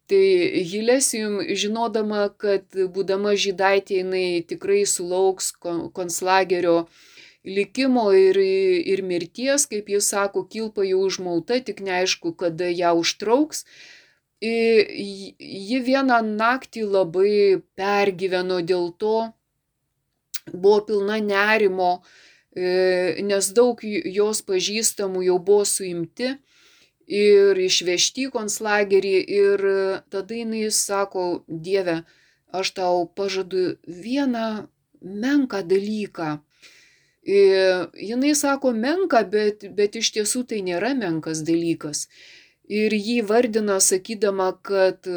Tai 0.09 0.63
Hilesijum, 0.65 1.35
žinodama, 1.53 2.23
kad 2.41 2.65
būdama 2.95 3.35
žydaitė 3.37 3.99
jinai 3.99 4.41
tikrai 4.49 4.81
sulauks 4.89 5.51
konslagerio 5.61 6.87
likimo 7.45 8.07
ir, 8.17 8.39
ir 8.93 9.03
mirties, 9.05 9.67
kaip 9.69 9.91
jis 9.93 10.09
sako, 10.09 10.47
kilpa 10.49 10.87
jau 10.87 11.03
užmauta, 11.05 11.59
tik 11.61 11.83
neaišku, 11.85 12.33
kada 12.41 12.71
ją 12.73 12.95
užtrauks. 13.03 13.67
Ji 14.41 15.83
vieną 15.85 16.23
naktį 16.25 16.87
labai 16.89 17.61
pergyveno 17.77 18.63
dėl 18.65 18.89
to, 18.97 19.15
buvo 20.49 20.81
pilna 20.89 21.21
nerimo, 21.21 21.99
nes 23.29 23.53
daug 23.53 23.85
jos 23.85 24.41
pažįstamų 24.41 25.27
jau 25.29 25.37
buvo 25.37 25.69
suimti 25.69 26.39
ir 27.09 27.57
išvežti 27.57 28.27
į 28.27 28.33
konclagerį 28.33 29.15
ir 29.35 29.63
tada 30.13 30.35
jinai 30.35 30.69
sako, 30.71 31.43
Dieve, 31.47 32.03
aš 32.53 32.71
tau 32.77 33.07
pažadu 33.17 33.79
vieną 33.85 34.67
menką 35.01 35.63
dalyką. 35.65 36.37
Ir 37.29 37.89
jinai 37.93 38.33
sako 38.37 38.71
menka, 38.73 39.23
bet, 39.25 39.65
bet 39.75 39.97
iš 39.99 40.13
tiesų 40.15 40.45
tai 40.49 40.61
nėra 40.65 40.93
menkas 40.97 41.43
dalykas. 41.45 42.07
Ir 42.69 42.93
jį 42.93 43.21
vardina 43.25 43.79
sakydama, 43.81 44.53
kad 44.61 45.09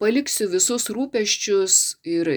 paliksiu 0.00 0.48
visus 0.50 0.88
rūpeščius 0.90 1.76
ir 2.08 2.32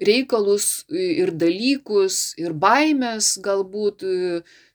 reikalus 0.00 0.84
ir 0.90 1.32
dalykus, 1.34 2.34
ir 2.38 2.54
baimės 2.54 3.36
galbūt 3.42 4.04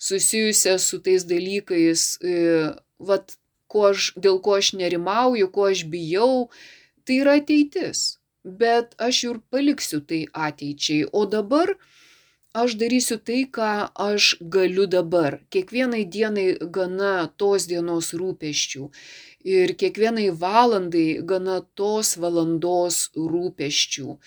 susijusias 0.01 0.89
su 0.89 1.00
tais 1.03 1.24
dalykais, 1.30 2.08
vat, 3.00 3.38
ko 3.74 3.88
aš, 3.92 4.12
dėl 4.20 4.42
ko 4.46 4.60
aš 4.60 4.74
nerimauju, 4.80 5.50
ko 5.56 5.70
aš 5.72 5.86
bijau, 5.89 6.50
tai 7.06 7.24
yra 7.24 7.39
ateitis. 7.42 8.03
Bet 8.44 8.96
aš 9.00 9.24
ir 9.30 9.42
paliksiu 9.53 10.01
tai 10.03 10.25
ateičiai. 10.48 11.08
O 11.15 11.24
dabar 11.34 11.74
aš 12.53 12.75
darysiu 12.82 13.18
tai, 13.27 13.44
ką 13.56 13.70
aš 14.10 14.34
galiu 14.56 14.86
dabar. 14.96 15.39
Kiekvienai 15.53 16.03
dienai 16.15 16.48
gana 16.77 17.13
tos 17.39 17.70
dienos 17.72 18.12
rūpeščių. 18.20 18.89
Ir 19.53 19.74
kiekvienai 19.80 20.27
valandai 20.44 21.08
gana 21.32 21.62
tos 21.80 22.13
valandos 22.20 23.00
rūpeščių. 23.15 24.18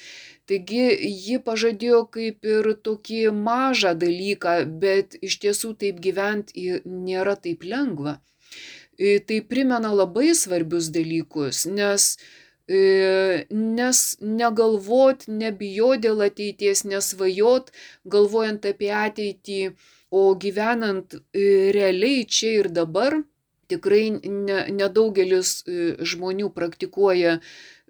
Taigi 0.46 1.10
ji 1.26 1.40
pažadėjo 1.42 2.04
kaip 2.14 2.46
ir 2.46 2.68
tokį 2.86 3.22
mažą 3.34 3.96
dalyką, 3.98 4.54
bet 4.82 5.16
iš 5.28 5.40
tiesų 5.42 5.72
taip 5.80 5.98
gyventi 6.04 6.78
nėra 6.86 7.34
taip 7.34 7.66
lengva. 7.66 8.20
Tai 8.96 9.38
primena 9.50 9.90
labai 9.92 10.30
svarbius 10.38 10.92
dalykus, 10.94 11.66
nes, 11.66 12.06
nes 12.70 14.02
negalvot, 14.22 15.26
nebijot 15.28 16.06
dėl 16.06 16.24
ateities, 16.30 16.86
nesvajot, 16.88 17.74
galvojant 18.16 18.70
apie 18.70 18.94
ateitį, 19.02 19.60
o 20.14 20.28
gyvenant 20.38 21.18
realiai 21.34 22.22
čia 22.24 22.60
ir 22.62 22.70
dabar, 22.70 23.18
tikrai 23.66 24.04
nedaugelis 24.22 25.64
žmonių 25.66 26.52
praktikuoja 26.54 27.40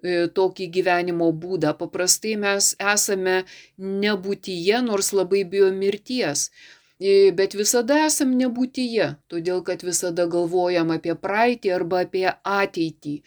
tokį 0.03 0.67
gyvenimo 0.73 1.31
būdą. 1.33 1.73
Paprastai 1.77 2.35
mes 2.37 2.75
esame 2.77 3.43
nebūtyje, 3.77 4.81
nors 4.85 5.13
labai 5.13 5.43
bijo 5.43 5.71
mirties. 5.73 6.49
Bet 7.37 7.53
visada 7.53 7.99
esam 8.05 8.33
nebūtyje, 8.37 9.11
todėl 9.29 9.61
kad 9.65 9.83
visada 9.85 10.25
galvojam 10.25 10.89
apie 10.95 11.13
praeitį 11.13 11.73
arba 11.75 12.01
apie 12.05 12.25
ateitį. 12.29 13.21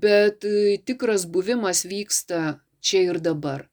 Bet 0.00 0.46
tikras 0.88 1.26
buvimas 1.28 1.84
vyksta 1.84 2.60
čia 2.80 3.02
ir 3.10 3.20
dabar. 3.20 3.68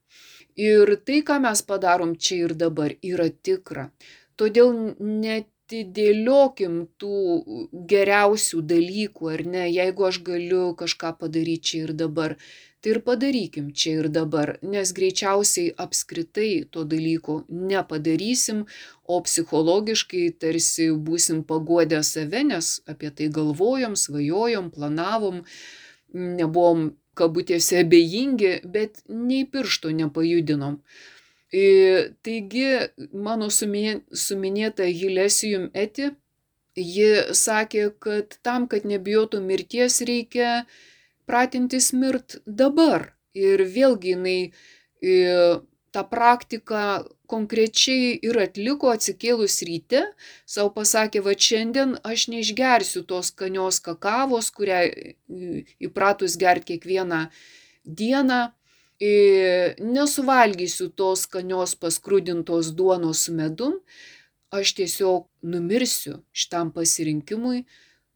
Ir 0.56 0.98
tai, 1.06 1.22
ką 1.24 1.38
mes 1.40 1.62
padarom 1.64 2.16
čia 2.20 2.42
ir 2.44 2.52
dabar, 2.52 2.92
yra 3.00 3.30
tikra. 3.32 3.88
Todėl 4.36 4.96
net 5.00 5.48
atidėliokim 5.72 6.88
tų 7.00 7.70
geriausių 7.88 8.60
dalykų, 8.68 9.30
ar 9.32 9.44
ne, 9.46 9.64
jeigu 9.70 10.04
aš 10.08 10.20
galiu 10.24 10.74
kažką 10.76 11.16
padaryti 11.18 11.62
čia 11.62 11.78
ir 11.86 11.92
dabar, 11.96 12.36
tai 12.82 12.92
ir 12.92 13.00
padarykim 13.06 13.70
čia 13.72 14.02
ir 14.02 14.08
dabar, 14.12 14.58
nes 14.62 14.92
greičiausiai 14.92 15.72
apskritai 15.78 16.64
to 16.70 16.84
dalyko 16.84 17.44
nepadarysim, 17.48 18.66
o 19.04 19.20
psichologiškai 19.24 20.32
tarsi 20.38 20.90
būsim 20.92 21.44
pagodę 21.44 22.02
save, 22.02 22.44
nes 22.44 22.80
apie 22.86 23.10
tai 23.10 23.30
galvojom, 23.32 23.96
svajojom, 23.96 24.70
planavom, 24.74 25.44
nebuvom 26.12 26.92
kabutėse 27.14 27.80
abejingi, 27.84 28.60
bet 28.64 29.02
nei 29.08 29.44
piršto 29.44 29.92
nepajudinom. 29.92 30.80
Taigi 31.52 32.68
mano 33.12 33.50
suminėta 33.52 34.86
Hilesijum 34.88 35.68
eti, 35.76 36.08
ji 36.76 37.10
sakė, 37.36 37.90
kad 38.00 38.38
tam, 38.40 38.64
kad 38.66 38.86
nebijotų 38.88 39.42
mirties, 39.44 40.00
reikia 40.08 40.64
pratintis 41.28 41.92
mirt 41.92 42.38
dabar. 42.46 43.12
Ir 43.36 43.64
vėlgi 43.68 44.14
jinai 44.14 44.38
tą 45.92 46.04
praktiką 46.08 47.04
konkrečiai 47.28 48.16
ir 48.24 48.38
atliko 48.40 48.92
atsikėlus 48.92 49.60
ryte, 49.68 50.02
savo 50.48 50.72
pasakė, 50.76 51.20
va 51.24 51.32
šiandien 51.36 51.94
aš 52.04 52.26
neišgersiu 52.32 53.04
tos 53.08 53.32
skanios 53.32 53.80
kakavos, 53.84 54.50
kurią 54.56 54.82
įpratus 55.88 56.36
gerti 56.40 56.72
kiekvieną 56.72 57.26
dieną 57.84 58.40
nesuvalgysiu 59.02 60.88
tos 60.94 61.24
skanios 61.26 61.74
paskrudintos 61.74 62.70
duonos 62.76 63.24
su 63.26 63.34
medum, 63.34 63.80
aš 64.52 64.74
tiesiog 64.78 65.26
numirsiu 65.42 66.20
šitam 66.32 66.70
pasirinkimui, 66.72 67.64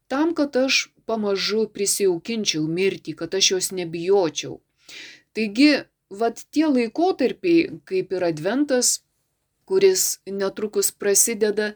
tam, 0.07 0.33
kad 0.37 0.55
aš 0.55 0.87
pamažu 1.09 1.65
prisijaukinčiau 1.73 2.67
mirtį, 2.67 3.15
kad 3.19 3.35
aš 3.35 3.51
jos 3.51 3.71
nebijočiau. 3.75 4.59
Taigi, 5.35 5.71
vad 6.09 6.39
tie 6.51 6.67
laikotarpiai, 6.69 7.81
kaip 7.87 8.13
ir 8.15 8.23
adventas, 8.27 9.01
kuris 9.67 10.19
netrukus 10.25 10.91
prasideda, 10.91 11.73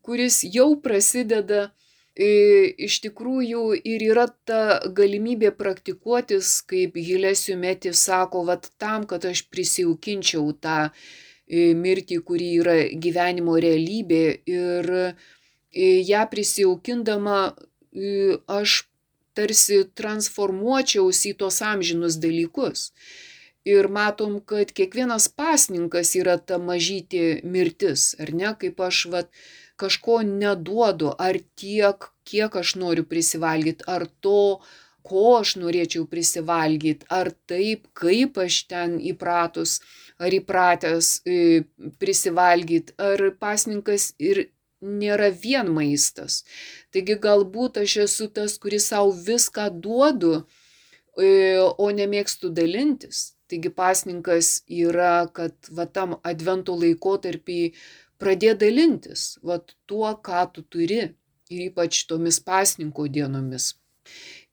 kuris 0.00 0.40
jau 0.44 0.70
prasideda, 0.80 1.70
iš 2.16 3.00
tikrųjų 3.06 3.80
ir 3.86 4.02
yra 4.02 4.26
ta 4.44 4.80
galimybė 4.86 5.52
praktikuotis, 5.56 6.60
kaip 6.66 6.96
Hilesiu 6.96 7.56
Meti 7.56 7.92
sako, 7.94 8.44
vat 8.44 8.70
tam, 8.78 9.06
kad 9.06 9.24
aš 9.24 9.46
prisijaukinčiau 9.48 10.52
tą 10.60 10.90
mirtį, 11.50 12.20
kuri 12.22 12.54
yra 12.60 12.76
gyvenimo 12.94 13.56
realybė 13.58 14.42
ir 14.46 15.14
ją 15.72 16.26
prisijaukindama 16.30 17.54
aš 18.46 18.84
tarsi 19.34 19.84
transformuočiausi 19.94 21.32
į 21.32 21.38
tos 21.38 21.60
amžinus 21.62 22.18
dalykus. 22.22 22.90
Ir 23.68 23.90
matom, 23.92 24.38
kad 24.40 24.72
kiekvienas 24.72 25.28
pasninkas 25.36 26.14
yra 26.16 26.38
ta 26.38 26.56
mažytė 26.58 27.42
mirtis, 27.44 28.14
ar 28.18 28.32
ne, 28.32 28.54
kaip 28.56 28.80
aš 28.80 29.04
vat, 29.12 29.28
kažko 29.80 30.20
neduodu, 30.26 31.14
ar 31.18 31.40
tiek, 31.58 32.10
kiek 32.28 32.60
aš 32.62 32.76
noriu 32.82 33.06
prisivalgyti, 33.08 33.86
ar 33.88 34.06
to, 34.24 34.60
ko 35.06 35.24
aš 35.40 35.56
norėčiau 35.62 36.06
prisivalgyti, 36.10 37.08
ar 37.08 37.32
taip, 37.50 37.88
kaip 37.96 38.38
aš 38.44 38.62
ten 38.70 38.98
įpratus, 39.12 39.80
ar 40.20 40.36
įpratęs 40.36 41.10
e, 41.24 41.36
prisivalgyti, 42.02 42.94
ar 43.00 43.30
pasninkas 43.40 44.12
ir 44.20 44.48
nėra 44.80 45.30
vien 45.32 45.68
maistas. 45.72 46.42
Taigi 46.92 47.16
galbūt 47.20 47.80
aš 47.82 47.96
esu 48.06 48.28
tas, 48.32 48.56
kuris 48.60 48.88
savo 48.92 49.12
viską 49.12 49.68
duodu, 49.84 50.44
e, 51.16 51.58
o 51.58 51.90
nemėgstu 51.90 52.52
dalintis. 52.56 53.30
Taigi 53.50 53.72
pasninkas 53.74 54.60
yra, 54.70 55.26
kad 55.34 55.56
va 55.74 55.88
tam 55.90 56.18
advento 56.22 56.76
laikotarpį 56.78 57.60
pradėt 58.22 58.60
dalintis 58.62 59.38
vat 59.42 59.74
tuo, 59.88 60.12
ką 60.26 60.46
tu 60.54 60.62
turi 60.62 61.00
ir 61.50 61.66
ypač 61.68 62.04
tomis 62.10 62.38
pasninko 62.46 63.08
dienomis. 63.10 63.74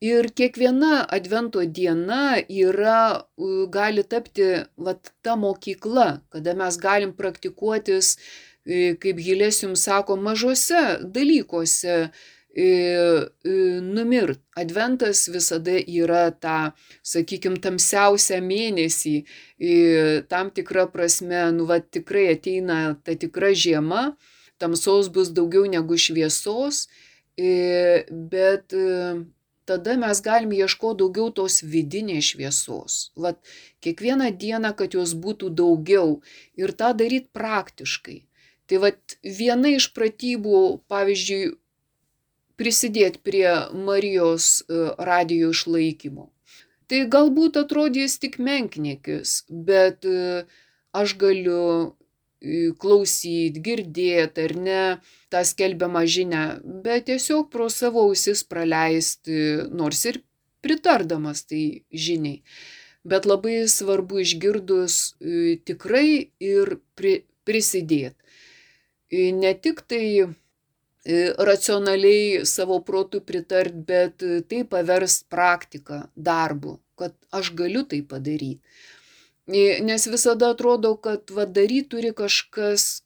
Ir 0.03 0.27
kiekviena 0.37 1.07
advento 1.17 1.63
diena 1.77 2.37
yra, 2.53 3.25
gali 3.73 4.03
tapti 4.05 4.49
vat, 4.77 5.11
ta 5.25 5.35
mokykla, 5.35 6.07
kada 6.33 6.53
mes 6.59 6.77
galim 6.77 7.13
praktikuotis, 7.17 8.17
kaip 9.01 9.21
Gilės 9.23 9.63
jums 9.63 9.87
sako, 9.87 10.17
mažose 10.21 10.83
dalykuose, 11.15 11.97
numirt. 12.57 14.39
Adventas 14.57 15.27
visada 15.29 15.77
yra 15.77 16.31
ta, 16.33 16.73
sakykime, 17.05 17.59
tamsiausia 17.61 18.41
mėnesį, 18.41 19.15
tam 20.31 20.49
tikra 20.49 20.87
prasme, 20.89 21.51
nu, 21.53 21.67
va, 21.69 21.77
tikrai 21.79 22.31
ateina 22.33 22.97
ta 23.05 23.13
tikra 23.13 23.53
žiema, 23.53 24.17
tamsos 24.57 25.11
bus 25.13 25.29
daugiau 25.29 25.69
negu 25.69 25.97
šviesos, 26.01 26.87
bet 27.37 28.73
tada 29.67 29.97
mes 30.01 30.21
galim 30.25 30.55
ieškoti 30.57 31.03
daugiau 31.03 31.29
tos 31.29 31.59
vidinės 31.61 32.31
šviesos. 32.31 33.11
Vat 33.19 33.37
kiekvieną 33.85 34.31
dieną, 34.33 34.73
kad 34.79 34.97
jos 34.97 35.13
būtų 35.13 35.51
daugiau 35.53 36.21
ir 36.57 36.73
tą 36.73 36.93
daryti 36.97 37.29
praktiškai. 37.37 38.23
Tai 38.67 38.77
vat 38.83 39.19
viena 39.21 39.69
iš 39.77 39.91
pratybų, 39.95 40.81
pavyzdžiui, 40.89 41.53
prisidėti 42.57 43.21
prie 43.23 43.49
Marijos 43.87 44.49
e, 44.61 44.89
radijo 45.09 45.53
išlaikymo. 45.55 46.27
Tai 46.87 47.03
galbūt 47.11 47.59
atrodys 47.59 48.17
tik 48.23 48.37
menkniekis, 48.43 49.43
bet 49.49 50.07
e, 50.07 50.45
aš 50.97 51.15
galiu 51.21 51.61
e, 51.83 52.71
klausyti, 52.81 53.61
girdėti 53.63 54.47
ar 54.47 54.55
ne 54.69 54.81
tą 55.33 55.43
skelbiamą 55.45 56.05
žinę, 56.07 56.45
bet 56.85 57.07
tiesiog 57.11 57.51
pro 57.53 57.69
savo 57.73 58.07
ausis 58.07 58.43
praleisti, 58.47 59.67
nors 59.69 60.05
ir 60.09 60.21
pritardamas 60.65 61.45
tai 61.45 61.83
žiniai. 61.91 62.41
Bet 63.07 63.23
labai 63.29 63.61
svarbu 63.71 64.19
išgirdus 64.19 65.15
tikrai 65.67 66.33
ir 66.43 66.73
pri, 66.97 67.21
prisidėti. 67.47 68.17
Ne 69.39 69.53
tik 69.55 69.85
tai 69.87 70.27
racionaliai 71.47 72.45
savo 72.45 72.79
protų 72.83 73.21
pritart, 73.23 73.75
bet 73.87 74.23
e, 74.23 74.41
tai 74.43 74.63
paverst 74.67 75.27
praktiką, 75.31 76.03
darbu, 76.15 76.77
kad 76.99 77.15
aš 77.31 77.53
galiu 77.55 77.85
tai 77.87 78.01
padaryti. 78.03 78.59
E, 79.47 79.79
nes 79.79 80.07
visada 80.11 80.51
atrodo, 80.51 80.95
kad 80.99 81.31
vadaryti 81.31 81.87
turi 81.95 82.11
kažkas 82.15 83.03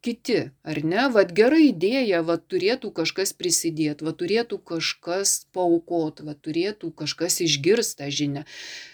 kiti, 0.00 0.50
ar 0.64 0.80
ne? 0.84 1.06
Vat 1.12 1.32
gera 1.36 1.58
idėja, 1.60 2.22
vat 2.24 2.46
turėtų 2.52 2.90
kažkas 2.96 3.32
prisidėti, 3.36 4.04
vat 4.04 4.18
turėtų 4.20 4.60
kažkas 4.72 5.46
paukot, 5.56 6.22
vat 6.24 6.40
turėtų 6.44 6.92
kažkas 6.96 7.40
išgirsta 7.44 8.08
žinę. 8.12 8.46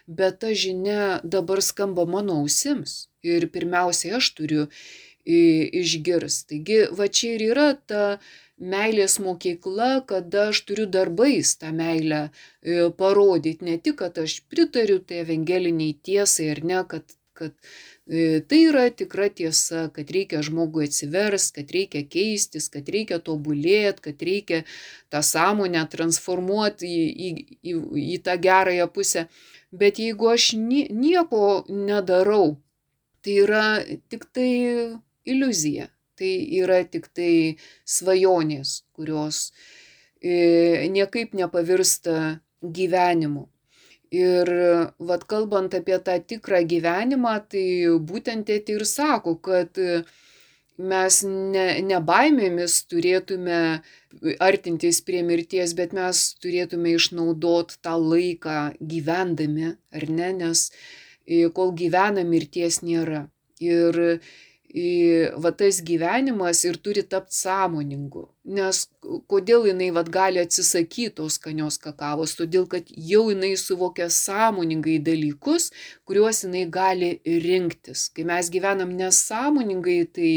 Bet 0.07 0.41
ta 0.43 0.53
žinia 0.55 1.21
dabar 1.23 1.63
skamba 1.63 2.07
mano 2.07 2.41
ausims 2.43 3.07
ir 3.27 3.49
pirmiausiai 3.51 4.17
aš 4.19 4.31
turiu 4.39 4.67
išgirs. 5.27 6.45
Taigi, 6.51 6.87
va 6.95 7.09
čia 7.09 7.35
ir 7.37 7.47
yra 7.51 7.69
ta 7.75 8.19
meilės 8.57 9.19
mokykla, 9.21 10.07
kada 10.09 10.49
aš 10.53 10.63
turiu 10.69 10.87
darbais 10.89 11.57
tą 11.61 11.73
meilę 11.77 12.23
e, 12.29 12.89
parodyti. 12.97 13.67
Ne 13.67 13.77
tik, 13.79 13.99
kad 14.01 14.19
aš 14.19 14.41
pritariu 14.49 14.99
tai 15.03 15.21
evangeliniai 15.25 15.97
tiesai 16.09 16.51
ar 16.55 16.63
ne, 16.65 16.81
kad, 16.89 17.05
kad 17.37 17.53
e, 18.09 18.41
tai 18.41 18.63
yra 18.71 18.87
tikra 18.89 19.29
tiesa, 19.29 19.91
kad 19.93 20.11
reikia 20.15 20.41
žmogui 20.47 20.87
atsivers, 20.89 21.51
kad 21.57 21.75
reikia 21.75 22.07
keistis, 22.09 22.71
kad 22.73 22.89
reikia 22.89 23.21
tobulėti, 23.21 24.07
kad 24.09 24.25
reikia 24.25 24.63
tą 25.13 25.21
sąmonę 25.21 25.85
transformuoti 25.93 26.89
į, 26.89 27.07
į, 27.13 27.59
į, 27.61 27.77
į 28.17 28.21
tą 28.25 28.39
gerąją 28.41 28.89
pusę. 28.89 29.27
Bet 29.77 29.99
jeigu 30.01 30.31
aš 30.33 30.55
nieko 30.57 31.67
nedarau, 31.69 32.57
tai 33.21 33.43
yra 33.43 33.67
tik 34.09 34.25
tai 34.33 34.53
iliuzija. 35.27 35.91
Tai 36.17 36.33
yra 36.63 36.79
tik 36.89 37.11
tai 37.13 37.33
svajonės, 37.85 38.79
kurios 38.97 39.51
e, 40.23 40.89
niekaip 40.89 41.35
nepavirsta 41.37 42.41
gyvenimu. 42.63 43.45
Ir 44.17 44.49
vad 45.03 45.27
kalbant 45.29 45.75
apie 45.75 45.99
tą 46.01 46.15
tikrą 46.23 46.63
gyvenimą, 46.71 47.35
tai 47.51 47.67
būtent 48.11 48.47
tėti 48.49 48.79
ir 48.79 48.87
sako, 48.89 49.35
kad 49.43 49.77
mes 50.77 51.21
ne, 51.27 51.67
ne 51.83 51.99
baimėmis 52.01 52.85
turėtume 52.91 53.61
artintis 54.41 55.01
prie 55.05 55.23
mirties, 55.27 55.75
bet 55.75 55.93
mes 55.97 56.23
turėtume 56.43 56.95
išnaudoti 56.97 57.81
tą 57.83 57.97
laiką 57.99 58.57
gyvendami, 58.81 59.75
ar 59.93 60.09
ne, 60.09 60.33
nes 60.45 60.71
e, 61.27 61.49
kol 61.49 61.73
gyvena 61.73 62.25
mirties 62.25 62.83
nėra. 62.87 63.27
Ir 63.61 64.21
va 65.41 65.53
tas 65.57 65.79
gyvenimas 65.81 66.65
ir 66.69 66.77
turi 66.85 67.03
tapti 67.03 67.39
sąmoningu. 67.39 68.27
Nes 68.45 68.83
kodėl 69.31 69.65
jinai 69.71 69.89
vat, 69.97 70.11
gali 70.13 70.43
atsisakyti 70.43 71.15
tos 71.17 71.39
skanios 71.39 71.79
kakavos? 71.81 72.35
Todėl, 72.37 72.67
kad 72.69 72.91
jau 72.91 73.23
jinai 73.31 73.55
suvokia 73.57 74.11
sąmoningai 74.13 74.99
dalykus, 75.07 75.71
kuriuos 76.05 76.45
jinai 76.45 76.67
gali 76.69 77.15
rinktis. 77.25 78.11
Kai 78.13 78.27
mes 78.29 78.51
gyvenam 78.53 78.93
nesąmoningai, 78.99 80.01
tai, 80.13 80.35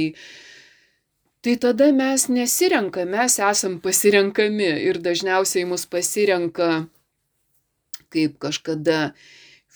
tai 1.43 1.58
tada 1.65 1.91
mes 1.91 2.30
nesirenkame, 2.32 3.12
mes 3.17 3.39
esam 3.52 3.75
pasirenkami 3.84 4.71
ir 4.88 5.02
dažniausiai 5.04 5.67
mus 5.67 5.84
pasirenka 5.89 6.88
kaip 8.10 8.39
kažkada 8.41 9.12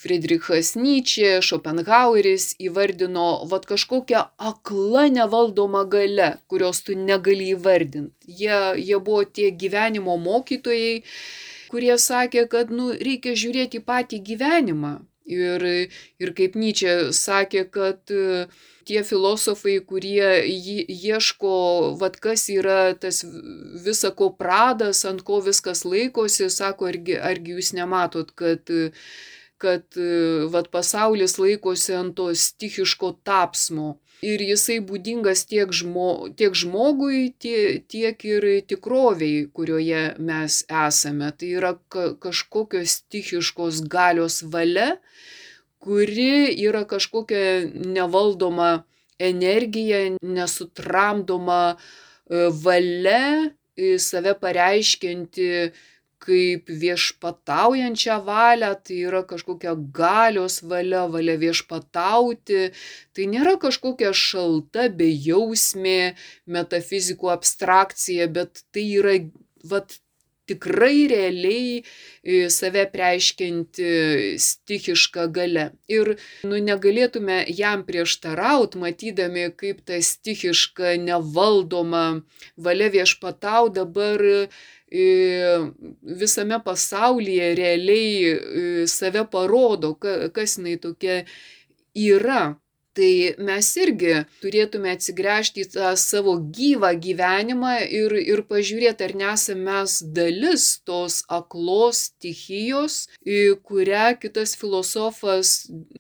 Friedrichas 0.03 0.73
Nyčė, 0.75 1.37
Schopenhaueris 1.45 2.49
įvardino 2.59 3.27
vat 3.51 3.67
kažkokią 3.69 4.25
aklą 4.51 5.05
nevaldomą 5.15 5.85
galę, 5.93 6.29
kurios 6.51 6.83
tu 6.83 6.97
negali 6.99 7.53
įvardinti. 7.53 8.35
Jie, 8.41 8.59
jie 8.83 8.99
buvo 8.99 9.23
tie 9.23 9.51
gyvenimo 9.63 10.17
mokytojai, 10.19 11.01
kurie 11.71 11.95
sakė, 11.97 12.45
kad 12.51 12.73
nu, 12.75 12.91
reikia 13.07 13.37
žiūrėti 13.39 13.83
patį 13.87 14.19
gyvenimą. 14.29 14.93
Ir, 15.23 15.63
ir 16.19 16.31
kaip 16.35 16.57
Nyčė 16.59 17.13
sakė, 17.15 17.63
kad 17.71 18.11
e, 18.11 18.47
tie 18.83 19.03
filosofai, 19.07 19.77
kurie 19.87 20.43
ieško, 20.43 21.53
vad 22.01 22.17
kas 22.19 22.49
yra 22.51 22.91
tas 22.99 23.23
visako 23.85 24.33
pradas, 24.35 25.05
ant 25.07 25.23
ko 25.23 25.39
viskas 25.45 25.85
laikosi, 25.87 26.49
sako, 26.51 26.91
argi, 26.91 27.15
argi 27.15 27.55
jūs 27.55 27.71
nematot, 27.77 28.35
kad 28.35 28.67
kad 29.63 29.97
e, 29.97 30.45
vat, 30.54 30.69
pasaulis 30.73 31.38
laikosi 31.39 31.95
ant 31.97 32.15
to 32.17 32.30
stichiško 32.36 33.13
tapsmo. 33.28 33.97
Ir 34.23 34.39
jisai 34.39 34.78
būdingas 34.88 35.43
tiek, 35.49 35.71
žmo, 35.76 36.30
tiek 36.39 36.56
žmogui, 36.56 37.34
tie, 37.43 37.82
tiek 37.91 38.21
ir 38.28 38.45
tikroviai, 38.69 39.49
kurioje 39.56 40.04
mes 40.23 40.62
esame. 40.86 41.32
Tai 41.36 41.49
yra 41.60 41.73
ka, 41.91 42.13
kažkokios 42.23 42.99
stichiškos 43.02 43.82
galios 43.91 44.39
valia, 44.54 44.93
kuri 45.84 46.56
yra 46.63 46.86
kažkokia 46.88 47.67
nevaldoma 47.73 48.86
energija, 49.19 50.06
nesutramdoma 50.23 51.62
e, 51.76 52.47
valia, 52.63 53.52
save 53.97 54.36
pareiškinti 54.39 55.49
kaip 56.23 56.69
viešpataujančią 56.83 58.19
valią, 58.27 58.71
tai 58.86 58.99
yra 59.09 59.23
kažkokia 59.27 59.75
galios 59.95 60.62
valia, 60.63 61.03
valia 61.12 61.36
viešpatauti, 61.41 62.62
tai 63.15 63.27
nėra 63.33 63.57
kažkokia 63.62 64.13
šalta, 64.17 64.88
bejausmė, 65.01 66.13
metafizikų 66.57 67.33
abstrakcija, 67.36 68.29
bet 68.38 68.63
tai 68.71 68.88
yra 69.01 69.17
vat, 69.67 69.99
tikrai 70.45 71.07
realiai 71.07 71.79
e, 71.79 72.49
save 72.51 72.83
preiškinti 72.91 73.88
stichišką 74.43 75.27
galę. 75.36 75.69
Ir 75.91 76.15
nu, 76.47 76.59
negalėtume 76.67 77.43
jam 77.55 77.86
prieštarauti, 77.88 78.81
matydami, 78.83 79.47
kaip 79.59 79.83
ta 79.88 79.99
stichiška, 80.03 80.95
nevaldoma 81.07 82.05
valia 82.57 82.91
viešpatau 82.93 83.71
dabar 83.73 84.23
visame 84.93 86.60
pasaulyje 86.65 87.53
realiai 87.58 88.88
save 88.88 89.25
parodo, 89.32 89.95
kas 89.97 90.58
jinai 90.60 90.77
tokia 90.82 91.23
yra. 91.93 92.43
Tai 92.93 93.13
mes 93.41 93.67
irgi 93.82 94.19
turėtume 94.38 94.91
atsigręžti 94.93 95.63
į 95.63 95.69
tą 95.73 95.93
savo 95.97 96.36
gyvą 96.53 96.91
gyvenimą 97.01 97.71
ir, 97.89 98.13
ir 98.21 98.43
pažiūrėti, 98.45 99.08
ar 99.08 99.15
nesame 99.17 99.65
mes 99.65 99.95
dalis 100.13 100.65
tos 100.86 101.23
aklos 101.25 102.03
stichijos, 102.12 102.99
kurią 103.65 104.12
kitas 104.21 104.53
filosofas 104.62 105.56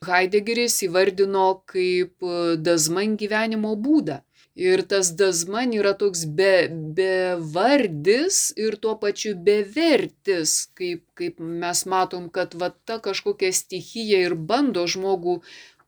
Heideggeris 0.05 0.83
įvardino 0.85 1.47
kaip 1.73 2.29
dazman 2.61 3.17
gyvenimo 3.17 3.73
būdą. 3.73 4.21
Ir 4.53 4.83
tas 4.85 5.09
dazman 5.17 5.71
yra 5.73 5.95
toks 5.97 6.27
be, 6.37 6.69
bevardis 6.69 8.51
ir 8.53 8.75
tuo 8.77 8.93
pačiu 9.01 9.33
bevertis, 9.33 10.67
kaip, 10.77 11.01
kaip 11.17 11.39
mes 11.41 11.81
matom, 11.89 12.27
kad 12.29 12.53
va 12.53 12.69
ta 12.69 12.99
kažkokia 13.01 13.49
stichija 13.49 14.21
ir 14.27 14.35
bando 14.37 14.85
žmogų 14.85 15.39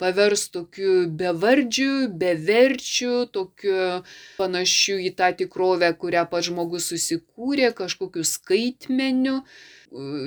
pavers 0.02 0.48
tokiu 0.50 1.06
bevardžiu, 1.08 2.10
beverčiu, 2.10 3.28
tokiu 3.32 4.02
panašiu 4.40 4.98
į 4.98 5.14
tą 5.14 5.30
tikrovę, 5.38 5.94
kurią 6.02 6.26
pats 6.32 6.50
žmogus 6.50 6.90
susikūrė, 6.90 7.70
kažkokiu 7.78 8.26
skaitmeniu. 8.26 9.44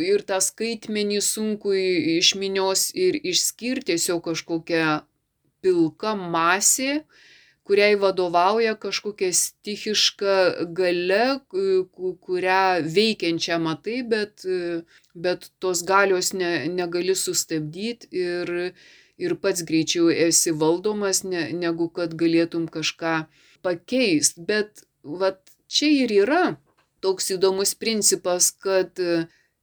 Ir 0.06 0.22
tą 0.24 0.38
skaitmenį 0.40 1.18
sunku 1.26 1.74
iš 1.74 2.36
minios 2.40 2.88
ir 2.94 3.18
išskirti, 3.18 3.90
tiesiog 3.90 4.22
kažkokia 4.30 5.00
pilka 5.60 6.14
masė, 6.14 7.02
kuriai 7.68 7.96
vadovauja 8.00 8.74
kažkokia 8.80 9.32
stichiška 9.36 10.36
gale, 10.78 11.24
kurią 12.24 12.62
veikiančią 12.96 13.58
matai, 13.60 13.98
bet, 14.12 14.46
bet 15.14 15.50
tos 15.60 15.84
galios 15.90 16.32
ne, 16.32 16.52
negali 16.72 17.16
sustabdyti 17.18 18.08
ir, 18.22 18.54
ir 19.20 19.36
pats 19.42 19.66
greičiau 19.68 20.08
esi 20.28 20.54
valdomas, 20.64 21.22
ne, 21.28 21.48
negu 21.52 21.90
kad 21.92 22.16
galėtum 22.16 22.66
kažką 22.72 23.18
pakeisti. 23.66 24.46
Bet 24.48 24.86
vat, 25.04 25.42
čia 25.68 25.92
ir 26.06 26.16
yra 26.22 26.44
toks 27.04 27.34
įdomus 27.36 27.76
principas, 27.78 28.50
kad 28.64 28.96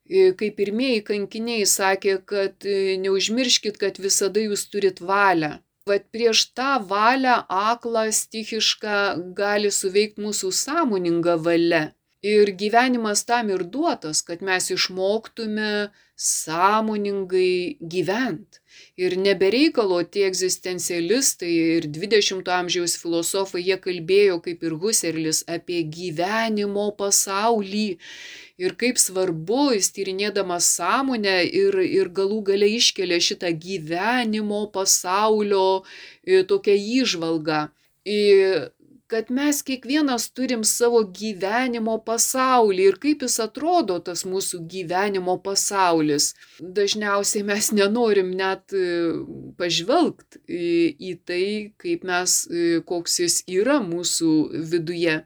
kai 0.06 0.54
pirmieji 0.54 1.02
kankiniai 1.10 1.66
sakė, 1.66 2.20
kad 2.30 2.70
neužmirškit, 3.02 3.82
kad 3.82 3.98
visada 3.98 4.46
jūs 4.46 4.70
turit 4.70 5.02
valią 5.02 5.56
vat 5.90 6.06
prieš 6.14 6.40
tą 6.58 6.72
valią 6.90 7.36
aklą 7.72 8.08
stichišką 8.20 8.96
gali 9.38 9.70
suveikt 9.80 10.18
mūsų 10.24 10.50
sąmoninga 10.60 11.36
valia. 11.48 11.84
Ir 12.26 12.50
gyvenimas 12.62 13.22
tam 13.30 13.52
ir 13.54 13.62
duotas, 13.76 14.24
kad 14.26 14.42
mes 14.42 14.72
išmoktume 14.74 15.92
sąmoningai 16.18 17.78
gyventi. 17.94 18.64
Ir 18.98 19.14
nebereikalo 19.28 20.00
tie 20.10 20.26
egzistencialistai 20.32 21.52
ir 21.76 21.88
20-ojo 22.00 22.56
amžiaus 22.56 22.98
filosofai, 22.98 23.62
jie 23.68 23.78
kalbėjo, 23.86 24.40
kaip 24.48 24.66
ir 24.66 24.74
Husserlis, 24.82 25.44
apie 25.46 25.84
gyvenimo 25.98 26.88
pasaulį 26.98 27.88
ir 28.58 28.76
kaip 28.80 29.00
svarbu 29.02 29.72
jis 29.76 29.92
tyrinėdamas 29.96 30.68
sąmonę 30.78 31.38
ir, 31.46 31.80
ir 31.84 32.12
galų 32.20 32.42
gale 32.52 32.70
iškelia 32.78 33.20
šitą 33.20 33.52
gyvenimo 33.66 34.66
pasaulio 34.76 35.68
e, 35.82 36.44
tokią 36.48 36.78
įžvalgą. 37.02 37.66
Kad 39.06 39.30
mes 39.30 39.60
kiekvienas 39.62 40.32
turim 40.34 40.64
savo 40.66 41.04
gyvenimo 41.20 42.00
pasaulį 42.08 42.88
ir 42.90 42.96
kaip 43.04 43.22
jis 43.26 43.36
atrodo 43.44 44.00
tas 44.08 44.24
mūsų 44.26 44.64
gyvenimo 44.72 45.36
pasaulis. 45.46 46.32
Dažniausiai 46.80 47.46
mes 47.46 47.70
nenorim 47.78 48.32
net 48.40 48.74
e, 48.74 48.88
pažvelgti 49.62 50.42
į 51.12 51.14
tai, 51.28 51.46
kaip 51.82 52.08
mes, 52.08 52.42
e, 52.50 52.82
koks 52.90 53.22
jis 53.22 53.40
yra 53.60 53.78
mūsų 53.86 54.34
viduje 54.74 55.22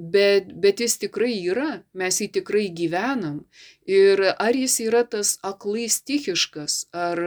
bet, 0.00 0.48
bet 0.56 0.80
jis 0.80 0.96
tikrai 1.02 1.34
yra, 1.52 1.82
mes 1.92 2.20
jį 2.22 2.30
tikrai 2.40 2.68
gyvenam. 2.72 3.42
Ir 3.90 4.22
ar 4.32 4.56
jis 4.56 4.78
yra 4.84 5.02
tas 5.04 5.34
aklai 5.44 5.88
stichiškas, 5.90 6.86
ar, 6.94 7.20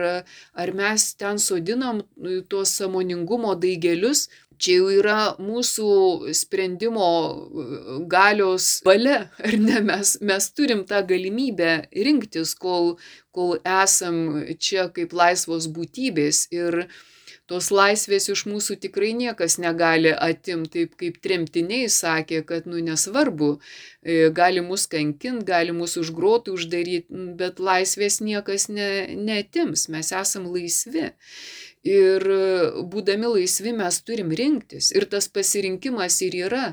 ar 0.56 0.72
mes 0.74 1.10
ten 1.20 1.38
sodinam 1.38 2.02
nu, 2.16 2.40
tuos 2.48 2.72
samoningumo 2.78 3.54
daigelius, 3.60 4.26
čia 4.58 4.78
jau 4.78 4.90
yra 4.94 5.18
mūsų 5.42 5.88
sprendimo 6.34 7.06
uh, 7.06 7.96
galios 8.10 8.80
valia, 8.86 9.26
ar 9.38 9.58
ne, 9.60 9.80
mes, 9.84 10.16
mes 10.22 10.50
turim 10.56 10.84
tą 10.88 11.02
galimybę 11.06 11.74
rinktis, 11.94 12.54
kol, 12.58 12.94
kol 13.34 13.58
esam 13.62 14.44
čia 14.58 14.88
kaip 14.94 15.14
laisvos 15.14 15.68
būtybės. 15.74 16.46
Ir, 16.54 16.86
tos 17.50 17.70
laisvės 17.74 18.28
iš 18.32 18.44
mūsų 18.48 18.78
tikrai 18.84 19.12
niekas 19.16 19.58
negali 19.62 20.12
atimti, 20.12 20.84
taip 20.84 20.96
kaip 21.00 21.18
tremtiniai 21.24 21.90
sakė, 21.92 22.42
kad, 22.48 22.68
nu, 22.70 22.80
nesvarbu, 22.84 23.50
e, 24.02 24.30
gali 24.34 24.64
mus 24.64 24.86
kankinti, 24.90 25.44
gali 25.48 25.74
mus 25.76 25.98
užgroti, 26.00 26.54
uždaryti, 26.54 27.24
bet 27.38 27.60
laisvės 27.60 28.20
niekas 28.24 28.68
ne, 28.72 28.88
netims, 29.14 29.88
mes 29.92 30.12
esam 30.12 30.48
laisvi. 30.54 31.10
Ir 31.84 32.24
būdami 32.88 33.28
laisvi 33.28 33.74
mes 33.76 34.00
turim 34.08 34.30
rinktis. 34.32 34.88
Ir 34.96 35.04
tas 35.12 35.28
pasirinkimas 35.28 36.22
ir 36.24 36.38
yra 36.46 36.68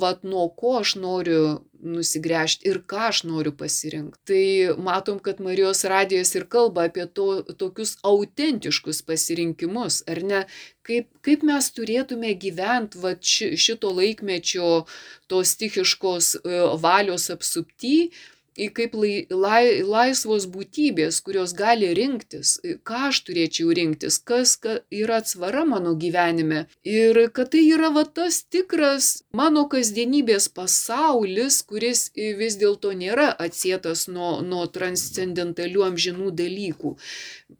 vat 0.00 0.24
nuo 0.26 0.48
ko 0.48 0.78
aš 0.80 0.94
noriu 1.00 1.44
nusigręžti 1.84 2.68
ir 2.70 2.80
ką 2.88 3.08
aš 3.10 3.22
noriu 3.28 3.52
pasirinkti. 3.56 4.20
Tai 4.30 4.84
matom, 4.86 5.18
kad 5.20 5.40
Marijos 5.44 5.84
radijas 5.90 6.34
ir 6.34 6.46
kalba 6.50 6.86
apie 6.88 7.04
to, 7.06 7.42
tokius 7.60 7.96
autentiškus 8.06 9.02
pasirinkimus, 9.06 10.00
ar 10.08 10.22
ne, 10.24 10.44
kaip, 10.86 11.10
kaip 11.24 11.44
mes 11.44 11.68
turėtume 11.76 12.32
gyventi 12.40 13.00
vat, 13.04 13.20
šito 13.24 13.92
laikmečio 13.92 14.84
tos 15.28 15.54
stichiškos 15.56 16.34
e, 16.40 16.62
valios 16.80 17.28
apsupty, 17.34 18.10
kaip 18.54 18.94
lai, 18.94 19.26
lai, 19.30 19.82
laisvos 19.82 20.46
būtybės, 20.50 21.20
kurios 21.26 21.54
gali 21.58 21.90
rinktis, 21.96 22.56
ką 22.86 23.08
aš 23.10 23.20
turėčiau 23.26 23.74
rinktis, 23.74 24.18
kas 24.18 24.54
ka, 24.62 24.78
yra 24.94 25.18
atsvara 25.22 25.64
mano 25.66 25.94
gyvenime. 25.98 26.66
Ir 26.86 27.18
kad 27.34 27.50
tai 27.54 27.64
yra 27.66 27.90
va 27.94 28.04
tas 28.06 28.42
tikras 28.46 29.24
mano 29.34 29.66
kasdienybės 29.70 30.48
pasaulis, 30.54 31.62
kuris 31.66 32.06
vis 32.14 32.58
dėlto 32.60 32.94
nėra 32.94 33.32
atsietas 33.46 34.06
nuo, 34.08 34.38
nuo 34.46 34.66
transcendentalių 34.70 35.88
amžinų 35.90 36.30
dalykų. 36.38 36.94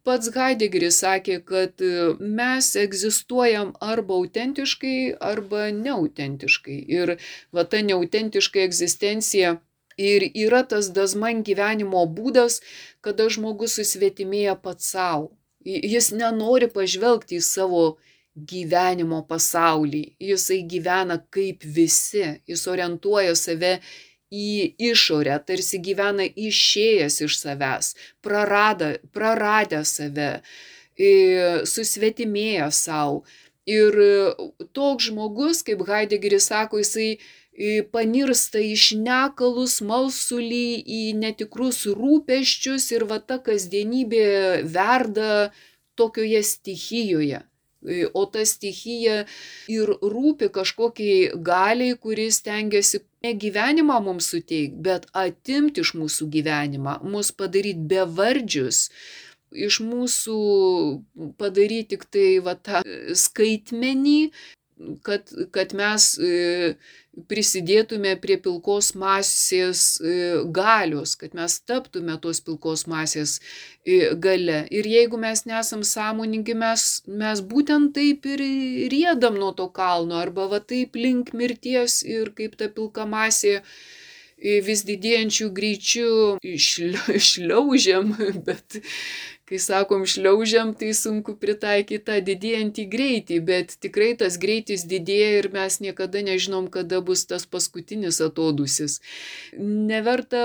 Pats 0.06 0.30
Heideggeris 0.34 1.00
sakė, 1.02 1.40
kad 1.46 1.82
mes 2.20 2.70
egzistuojam 2.78 3.74
arba 3.82 4.18
autentiškai, 4.20 4.96
arba 5.20 5.68
neautentiškai. 5.74 6.78
Ir 6.98 7.16
va 7.54 7.64
ta 7.68 7.82
neautentiška 7.82 8.62
egzistencija 8.64 9.56
Ir 10.00 10.26
yra 10.34 10.62
tas 10.66 10.90
dazman 10.94 11.42
gyvenimo 11.46 12.02
būdas, 12.06 12.60
kada 13.04 13.28
žmogus 13.30 13.76
susvetimėja 13.78 14.56
pats 14.60 14.90
savo. 14.94 15.30
Jis 15.64 16.10
nenori 16.12 16.68
pažvelgti 16.68 17.38
į 17.38 17.44
savo 17.44 17.84
gyvenimo 18.34 19.22
pasaulį. 19.28 20.02
Jisai 20.20 20.64
gyvena 20.68 21.20
kaip 21.30 21.62
visi. 21.64 22.24
Jis 22.50 22.66
orientuoja 22.68 23.36
save 23.38 23.78
į 24.34 24.74
išorę, 24.90 25.36
tarsi 25.46 25.78
gyvena 25.78 26.26
išėjęs 26.26 27.20
iš 27.26 27.38
savęs, 27.38 27.92
prarada, 28.24 28.96
praradė 29.14 29.84
save, 29.86 30.30
susvetimėja 31.70 32.70
savo. 32.74 33.22
Ir 33.64 33.96
toks 34.76 35.08
žmogus, 35.08 35.62
kaip 35.64 35.86
Heideggeris 35.88 36.50
sako, 36.50 36.82
jisai 36.82 37.14
panirsta 37.94 38.58
iš 38.58 38.92
nekalus 38.98 39.80
malsulį 39.86 40.82
į 40.82 41.02
netikrus 41.18 41.84
rūpeščius 41.86 42.90
ir 42.96 43.06
va 43.10 43.20
ta 43.22 43.38
kasdienybė 43.38 44.26
verda 44.66 45.50
tokioje 45.94 46.42
stichijoje. 46.42 47.42
O 48.16 48.24
ta 48.32 48.40
stichija 48.48 49.26
ir 49.68 49.90
rūpi 50.00 50.48
kažkokiai 50.48 51.34
galiai, 51.36 51.98
kuris 52.00 52.40
tengiasi 52.40 53.02
ne 53.22 53.34
gyvenimą 53.36 54.00
mums 54.00 54.30
suteikti, 54.32 54.80
bet 54.80 55.04
atimti 55.12 55.84
iš 55.84 55.92
mūsų 56.00 56.30
gyvenimą, 56.32 57.02
mus 57.04 57.30
padaryti 57.36 57.84
bevardžius, 57.92 58.88
iš 59.52 59.82
mūsų 59.84 60.38
padaryti 61.36 61.94
tik 61.94 62.08
tai 62.08 62.28
va 62.46 62.56
tą 62.56 62.80
skaitmenį, 63.12 64.32
kad, 65.06 65.30
kad 65.54 65.74
mes 65.78 66.12
prisidėtume 67.30 68.14
prie 68.22 68.36
pilkos 68.42 68.90
masės 68.98 69.82
e, 70.00 70.14
galios, 70.56 71.14
kad 71.20 71.34
mes 71.38 71.56
taptume 71.68 72.16
tos 72.22 72.40
pilkos 72.44 72.86
masės 72.90 73.36
e, 73.86 74.14
gale. 74.26 74.64
Ir 74.74 74.88
jeigu 74.90 75.20
mes 75.20 75.44
nesam 75.46 75.84
sąmoningi, 75.86 76.56
mes, 76.58 76.86
mes 77.06 77.42
būtent 77.54 77.94
taip 77.96 78.26
ir 78.26 78.42
riedam 78.92 79.38
nuo 79.38 79.52
to 79.56 79.68
kalno, 79.78 80.18
arba 80.20 80.48
va 80.50 80.60
taip 80.60 80.98
link 80.98 81.32
mirties 81.34 82.02
ir 82.02 82.34
kaip 82.38 82.58
ta 82.58 82.70
pilka 82.72 83.06
masė 83.06 83.60
e, 83.60 83.64
vis 84.38 84.84
didėjančių 84.88 85.50
greičių 85.54 86.08
šliaužiam, 87.28 88.14
bet 88.46 88.80
kai 89.48 89.60
sakom 89.60 90.06
šliaužiam, 90.08 90.72
tai 90.78 90.94
sunku 90.96 91.36
pritaikyti 91.40 92.04
tą 92.06 92.20
didėjantį 92.24 92.86
greitį, 92.90 93.40
bet 93.44 93.76
tikrai 93.84 94.14
tas 94.20 94.38
greitis 94.40 94.86
didėja 94.88 95.38
ir 95.40 95.50
mes 95.52 95.80
niekada 95.84 96.24
nežinom, 96.24 96.70
kada 96.72 97.02
bus 97.04 97.26
tas 97.28 97.44
paskutinis 97.46 98.22
atodusis. 98.24 99.00
Neverta 99.58 100.44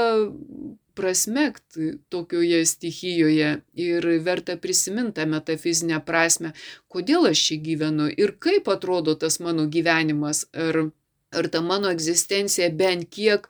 prasmekti 1.00 1.94
tokioje 2.12 2.66
stichijoje 2.66 3.50
ir 3.80 4.08
verta 4.26 4.58
prisiminti 4.60 5.16
tą 5.22 5.28
metafizinę 5.32 6.02
prasme, 6.04 6.52
kodėl 6.92 7.30
aš 7.32 7.44
čia 7.48 7.58
gyvenu 7.64 8.10
ir 8.12 8.36
kaip 8.36 8.68
atrodo 8.68 9.16
tas 9.16 9.40
mano 9.40 9.64
gyvenimas. 9.72 10.44
Ar, 10.52 10.90
ar 11.32 11.48
ta 11.48 11.62
mano 11.62 11.92
egzistencija 11.92 12.70
bent 12.74 13.10
kiek 13.14 13.48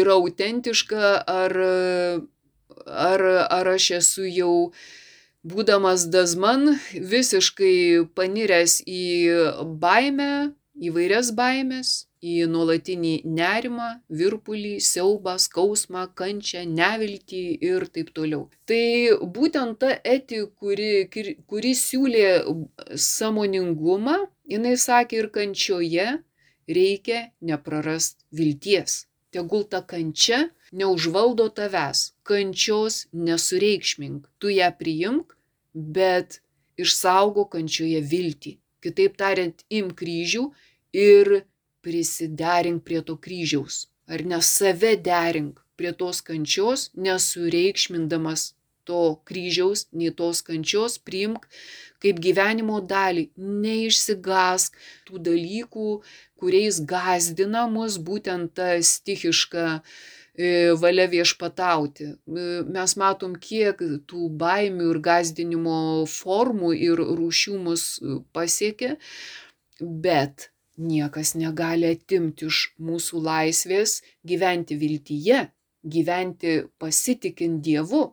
yra 0.00 0.16
autentiška, 0.18 1.14
ar, 1.26 1.56
ar, 2.86 3.26
ar 3.58 3.74
aš 3.74 3.90
esu 4.00 4.28
jau 4.28 4.54
būdamas 5.48 6.08
Dazman 6.12 6.76
visiškai 6.94 8.06
paniręs 8.14 8.82
į 8.86 9.02
baimę, 9.82 10.52
įvairias 10.78 11.32
baimės, 11.34 12.08
į 12.22 12.48
nuolatinį 12.50 13.12
nerimą, 13.24 13.88
virpulį, 14.20 14.78
siaubą, 14.82 15.36
skausmą, 15.38 16.08
kančią, 16.18 16.64
neviltį 16.66 17.42
ir 17.68 17.86
taip 17.94 18.10
toliau. 18.14 18.48
Tai 18.66 19.18
būtent 19.34 19.78
ta 19.82 19.92
eti, 20.02 20.42
kuri, 20.58 21.06
kuri 21.46 21.74
siūlė 21.78 22.28
samoningumą, 22.94 24.18
jinai 24.50 24.74
sakė 24.78 25.22
ir 25.22 25.30
kančioje 25.34 26.08
reikia 26.68 27.28
neprarast 27.40 28.24
vilties. 28.32 29.06
Tegul 29.32 29.64
ta 29.68 29.82
kančia 29.84 30.48
neužvaldo 30.72 31.48
tavęs, 31.52 32.12
kančios 32.24 33.06
nesureikšmink, 33.12 34.28
tu 34.40 34.48
ją 34.52 34.70
priimk, 34.80 35.36
bet 35.74 36.40
išsaugo 36.80 37.44
kančioje 37.52 38.00
viltį. 38.00 38.56
Kitaip 38.84 39.16
tariant, 39.20 39.64
im 39.68 39.90
kryžių 39.90 40.44
ir 40.94 41.42
prisiderink 41.84 42.84
prie 42.84 43.02
to 43.02 43.16
kryžiaus. 43.16 43.88
Ar 44.08 44.24
ne 44.24 44.40
save 44.42 44.94
derink 44.96 45.60
prie 45.76 45.92
tos 45.92 46.22
kančios, 46.24 46.88
nesureikšmindamas 46.96 48.52
to 48.88 49.02
kryžiaus, 49.28 49.86
nei 49.92 50.12
tos 50.18 50.42
kančios, 50.46 50.98
priimk 50.98 51.46
kaip 52.02 52.20
gyvenimo 52.24 52.80
dalį. 52.92 53.28
Neišsigask 53.36 54.76
tų 55.08 55.22
dalykų, 55.30 55.88
kuriais 56.38 56.82
gazdina 56.92 57.66
mus 57.70 57.98
būtent 58.10 58.54
ta 58.58 58.74
stichiška 58.90 59.64
e, 59.78 60.74
valia 60.82 61.08
viešpatauti. 61.10 62.12
E, 62.14 62.50
mes 62.66 62.98
matom, 63.00 63.38
kiek 63.48 63.82
tų 64.10 64.28
baimių 64.42 64.92
ir 64.92 65.02
gazdinimo 65.08 65.80
formų 66.18 66.76
ir 66.76 67.02
rūšių 67.02 67.58
mus 67.66 67.90
pasiekia, 68.32 68.96
bet 69.80 70.50
Niekas 70.78 71.32
negali 71.34 71.88
atimti 71.90 72.46
iš 72.46 72.58
mūsų 72.78 73.18
laisvės 73.26 73.96
gyventi 74.30 74.76
viltyje, 74.78 75.40
gyventi 75.82 76.52
pasitikint 76.78 77.58
Dievu. 77.66 78.04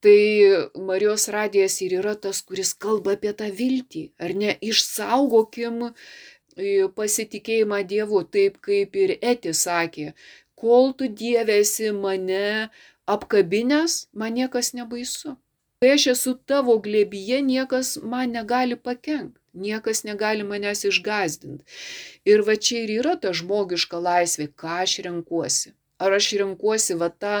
Tai 0.00 0.80
Marijos 0.88 1.28
radijas 1.28 1.74
ir 1.84 1.98
yra 2.00 2.14
tas, 2.16 2.40
kuris 2.48 2.72
kalba 2.84 3.16
apie 3.18 3.32
tą 3.36 3.50
viltį. 3.52 4.04
Ar 4.24 4.32
ne, 4.42 4.54
išsaugokim 4.64 5.82
e, 5.90 5.92
pasitikėjimą 6.96 7.82
Dievu, 7.90 8.22
taip 8.36 8.56
kaip 8.64 8.96
ir 8.96 9.18
Eti 9.20 9.52
sakė, 9.52 10.14
kol 10.56 10.94
tu 10.96 11.10
dievėsi 11.20 11.92
mane 11.92 12.70
apkabinės, 13.10 14.06
man 14.16 14.38
niekas 14.40 14.72
nebaisu. 14.78 15.36
Kai 15.80 15.94
aš 15.96 16.06
esu 16.14 16.34
tavo 16.48 16.74
glėbyje, 16.84 17.44
niekas 17.44 17.94
man 18.00 18.32
negali 18.36 18.76
pakengti. 18.76 19.36
Niekas 19.52 20.04
negali 20.06 20.44
manęs 20.46 20.84
išgazdinti. 20.86 21.64
Ir 22.28 22.44
va 22.46 22.54
čia 22.54 22.84
ir 22.84 22.92
yra 23.00 23.16
ta 23.22 23.32
žmogiška 23.34 23.98
laisvė, 23.98 24.46
ką 24.60 24.76
aš 24.84 25.00
renkuosi. 25.06 25.72
Ar 26.00 26.14
aš 26.16 26.28
renkuosi 26.40 26.96
va 27.00 27.08
tą 27.10 27.32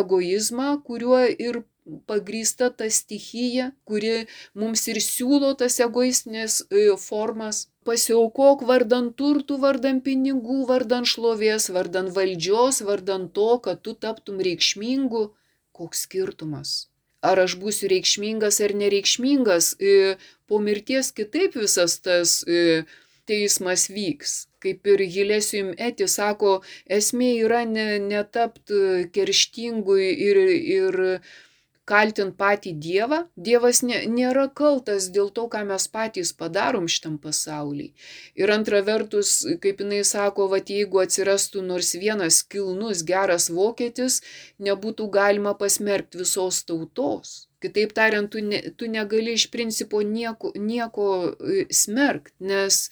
egoizmą, 0.00 0.74
kuriuo 0.86 1.22
ir 1.46 1.62
pagrįsta 2.10 2.70
ta 2.78 2.88
stichija, 2.90 3.70
kuri 3.88 4.26
mums 4.54 4.86
ir 4.92 5.00
siūlo 5.04 5.52
tas 5.60 5.78
egoistinės 5.86 6.62
e, 6.70 6.88
formas. 7.02 7.66
Pasiaukok 7.86 8.66
vardan 8.66 9.12
turtų, 9.14 9.60
vardan 9.62 10.02
pinigų, 10.02 10.64
vardan 10.70 11.06
šlovės, 11.06 11.70
vardan 11.70 12.10
valdžios, 12.16 12.82
vardan 12.82 13.30
to, 13.30 13.52
kad 13.62 13.82
tu 13.86 13.94
taptum 13.94 14.42
reikšmingu. 14.42 15.30
Koks 15.76 16.06
skirtumas? 16.08 16.76
ar 17.26 17.40
aš 17.42 17.56
būsiu 17.60 17.90
reikšmingas 17.90 18.60
ar 18.64 18.74
nereikšmingas, 18.80 19.72
po 20.46 20.60
mirties 20.62 21.12
kitaip 21.16 21.56
visas 21.58 21.98
tas 22.04 22.42
teismas 23.26 23.88
vyks. 23.90 24.46
Kaip 24.62 24.86
ir 24.90 25.02
Hilesium 25.14 25.72
Eti 25.88 26.06
sako, 26.10 26.60
esmė 26.98 27.32
yra 27.46 27.64
netapti 27.68 28.78
ne 28.78 29.08
kerštingu 29.14 29.98
ir, 30.02 30.40
ir 30.78 31.00
kaltint 31.86 32.34
patį 32.38 32.72
Dievą. 32.82 33.20
Dievas 33.48 33.80
nė, 33.86 34.02
nėra 34.10 34.46
kaltas 34.60 35.08
dėl 35.14 35.30
to, 35.34 35.46
ką 35.52 35.62
mes 35.68 35.86
patys 35.92 36.32
padarom 36.36 36.88
šitam 36.90 37.16
pasauliui. 37.22 37.92
Ir 38.38 38.52
antra 38.54 38.82
vertus, 38.86 39.38
kaip 39.62 39.82
jinai 39.84 40.02
sako, 40.06 40.48
va 40.52 40.60
jeigu 40.60 41.00
atsirastų 41.04 41.62
nors 41.66 41.94
vienas 41.94 42.42
kilnus 42.42 43.04
geras 43.06 43.48
vokietis, 43.54 44.20
nebūtų 44.58 45.08
galima 45.14 45.54
pasmerkti 45.58 46.24
visos 46.24 46.64
tautos. 46.66 47.36
Kitaip 47.62 47.94
tariant, 47.96 48.28
tu, 48.30 48.42
ne, 48.44 48.60
tu 48.76 48.90
negali 48.90 49.36
iš 49.38 49.46
principo 49.54 50.02
nieko, 50.04 50.52
nieko 50.58 51.06
e, 51.32 51.64
smerkti, 51.72 52.34
nes 52.50 52.82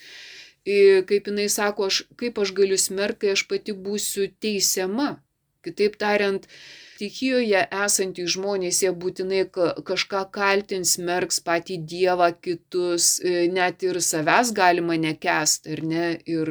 e, 0.64 1.02
kaip 1.09 1.28
jinai 1.28 1.50
sako, 1.52 1.90
aš, 1.90 2.00
kaip 2.20 2.40
aš 2.40 2.54
galiu 2.57 2.78
smerkti, 2.80 3.26
kai 3.26 3.35
aš 3.37 3.44
pati 3.50 3.74
būsiu 3.76 4.30
teisiama. 4.40 5.18
Kitaip 5.64 5.98
tariant, 6.00 6.48
stichijoje 6.94 7.64
esantys 7.85 8.35
žmonės, 8.37 8.80
jie 8.85 8.92
būtinai 8.94 9.42
kažką 9.50 10.24
kaltins, 10.35 10.96
merks 11.02 11.40
patį 11.42 11.80
Dievą, 11.90 12.30
kitus, 12.40 13.18
e, 13.18 13.48
net 13.50 13.83
ir 13.83 13.98
savęs 13.98 14.52
galima 14.54 14.96
nekest, 15.00 15.66
ar 15.66 15.83
ne, 15.83 16.07
ir, 16.30 16.50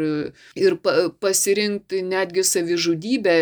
ir 0.60 0.76
pasirinkti 1.24 2.04
netgi 2.04 2.44
savižudybę 2.44 3.36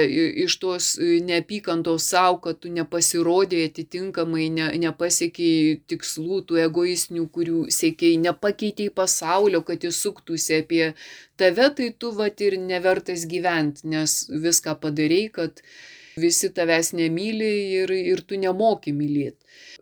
iš 0.46 0.58
tos 0.62 0.92
e, 1.00 1.18
neapykantos 1.26 2.12
savo, 2.14 2.40
kad 2.46 2.62
tu 2.62 2.72
nepasirodėjai 2.74 3.72
atitinkamai, 3.72 4.50
ne, 4.54 4.70
nepasiekiai 4.86 5.80
tikslų, 5.90 6.44
tų 6.48 6.62
egoistinių, 6.68 7.26
kurių 7.34 7.66
siekiai, 7.74 8.20
nepakeitėjai 8.22 8.94
pasaulio, 9.02 9.64
kad 9.66 9.84
jis 9.88 10.04
suktųsi 10.06 10.62
apie 10.62 10.92
tave, 11.42 11.72
tai 11.78 11.90
tu 11.98 12.14
vat 12.14 12.42
ir 12.46 12.60
nevertas 12.62 13.26
gyventi, 13.30 13.88
nes 13.90 14.28
viską 14.30 14.78
padarėjai, 14.84 15.32
kad 15.40 15.66
visi 16.18 16.50
tavęs 16.56 16.92
nemyli 16.98 17.52
ir, 17.82 17.94
ir 18.14 18.22
tu 18.28 18.40
nemoki 18.40 18.94
mylėti. 18.96 19.40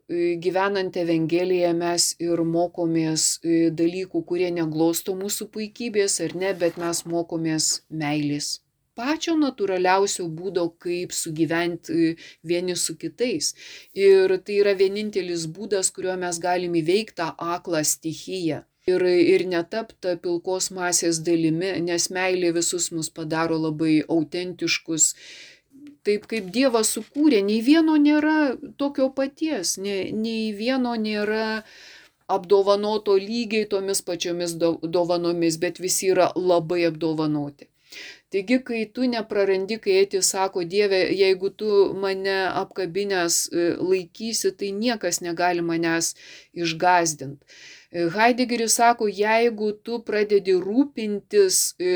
E, 0.10 0.36
gyvenant 0.44 0.96
Evangeliją 0.98 1.74
mes 1.78 2.14
ir 2.22 2.44
mokomės 2.54 3.28
e, 3.44 3.70
dalykų, 3.82 4.24
kurie 4.32 4.50
neglosto 4.54 5.16
mūsų 5.18 5.50
puikybės 5.54 6.20
ar 6.26 6.36
ne, 6.36 6.54
bet 6.64 6.80
mes 6.82 7.04
mokomės 7.06 7.70
meilės. 7.90 8.60
Pačio 9.00 9.38
natūraliausio 9.40 10.26
būdo, 10.28 10.66
kaip 10.84 11.14
sugyventi 11.16 11.94
e, 11.94 12.16
vieni 12.44 12.76
su 12.76 12.98
kitais. 13.00 13.54
Ir 13.96 14.34
tai 14.44 14.58
yra 14.64 14.74
vienintelis 14.76 15.46
būdas, 15.48 15.94
kuriuo 15.96 16.18
mes 16.20 16.42
galime 16.44 16.82
įveikti 16.82 17.22
tą 17.22 17.30
aklą 17.56 17.86
stichiją 17.88 18.66
ir, 18.90 19.06
ir 19.06 19.46
netapta 19.54 20.16
pilkos 20.24 20.70
masės 20.76 21.22
dalimi, 21.26 21.72
nes 21.86 22.10
meilė 22.16 22.52
visus 22.58 22.90
mus 22.96 23.10
padaro 23.14 23.58
labai 23.68 24.00
autentiškus, 24.18 25.14
taip 26.10 26.28
kaip 26.32 26.52
Dievas 26.56 26.92
sukūrė, 26.98 27.40
nei 27.46 27.62
vieno 27.66 27.96
nėra 28.02 28.36
tokio 28.82 29.10
paties, 29.16 29.78
nei, 29.78 30.10
nei 30.12 30.52
vieno 30.58 30.98
nėra 30.98 31.64
apdovanoto 32.30 33.16
lygiai 33.18 33.66
tomis 33.70 34.04
pačiomis 34.06 34.56
dovanomis, 34.60 35.58
bet 35.62 35.82
visi 35.82 36.12
yra 36.14 36.30
labai 36.36 36.86
apdovanoti. 36.90 37.70
Taigi, 38.30 38.60
kai 38.62 38.84
tu 38.94 39.08
neprarandi, 39.10 39.80
kai 39.82 39.96
eti 40.04 40.20
sako, 40.22 40.62
Dieve, 40.72 41.00
jeigu 41.18 41.50
tu 41.58 41.70
mane 41.98 42.36
apkabinės 42.62 43.38
e, 43.50 43.64
laikysi, 43.82 44.52
tai 44.60 44.70
niekas 44.78 45.18
negali 45.26 45.66
manęs 45.66 46.12
išgazdinti. 46.54 47.42
E, 47.90 48.06
Heideggeris 48.14 48.78
sako, 48.78 49.10
jeigu 49.10 49.72
tu 49.82 49.98
pradedi 50.06 50.54
rūpintis 50.62 51.58
e, 51.82 51.96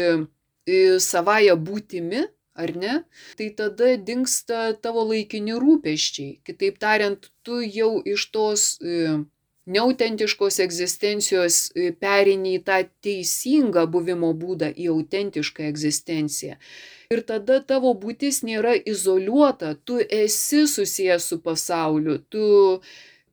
savaja 1.06 1.54
būtimi, 1.70 2.26
ar 2.54 2.76
ne, 2.78 2.96
tai 3.38 3.50
tada 3.58 3.96
dinksta 3.98 4.74
tavo 4.82 5.06
laikini 5.10 5.56
rūpeščiai. 5.60 6.40
Kitaip 6.46 6.80
tariant, 6.82 7.30
tu 7.46 7.62
jau 7.66 7.98
iš 8.06 8.28
tos 8.34 8.66
e, 8.82 9.20
neautentiškos 9.66 10.60
egzistencijos 10.66 11.60
e, 11.74 11.92
perini 11.98 12.58
į 12.58 12.64
tą 12.68 12.82
teisingą 13.06 13.86
buvimo 13.92 14.34
būdą, 14.38 14.74
į 14.76 14.92
autentišką 14.94 15.66
egzistenciją. 15.72 16.60
Ir 17.14 17.24
tada 17.30 17.60
tavo 17.62 17.94
būtis 18.00 18.42
nėra 18.46 18.74
izoliuota, 18.90 19.76
tu 19.86 20.00
esi 20.02 20.64
susijęs 20.70 21.30
su 21.30 21.40
pasauliu, 21.46 22.20
tu 22.30 22.46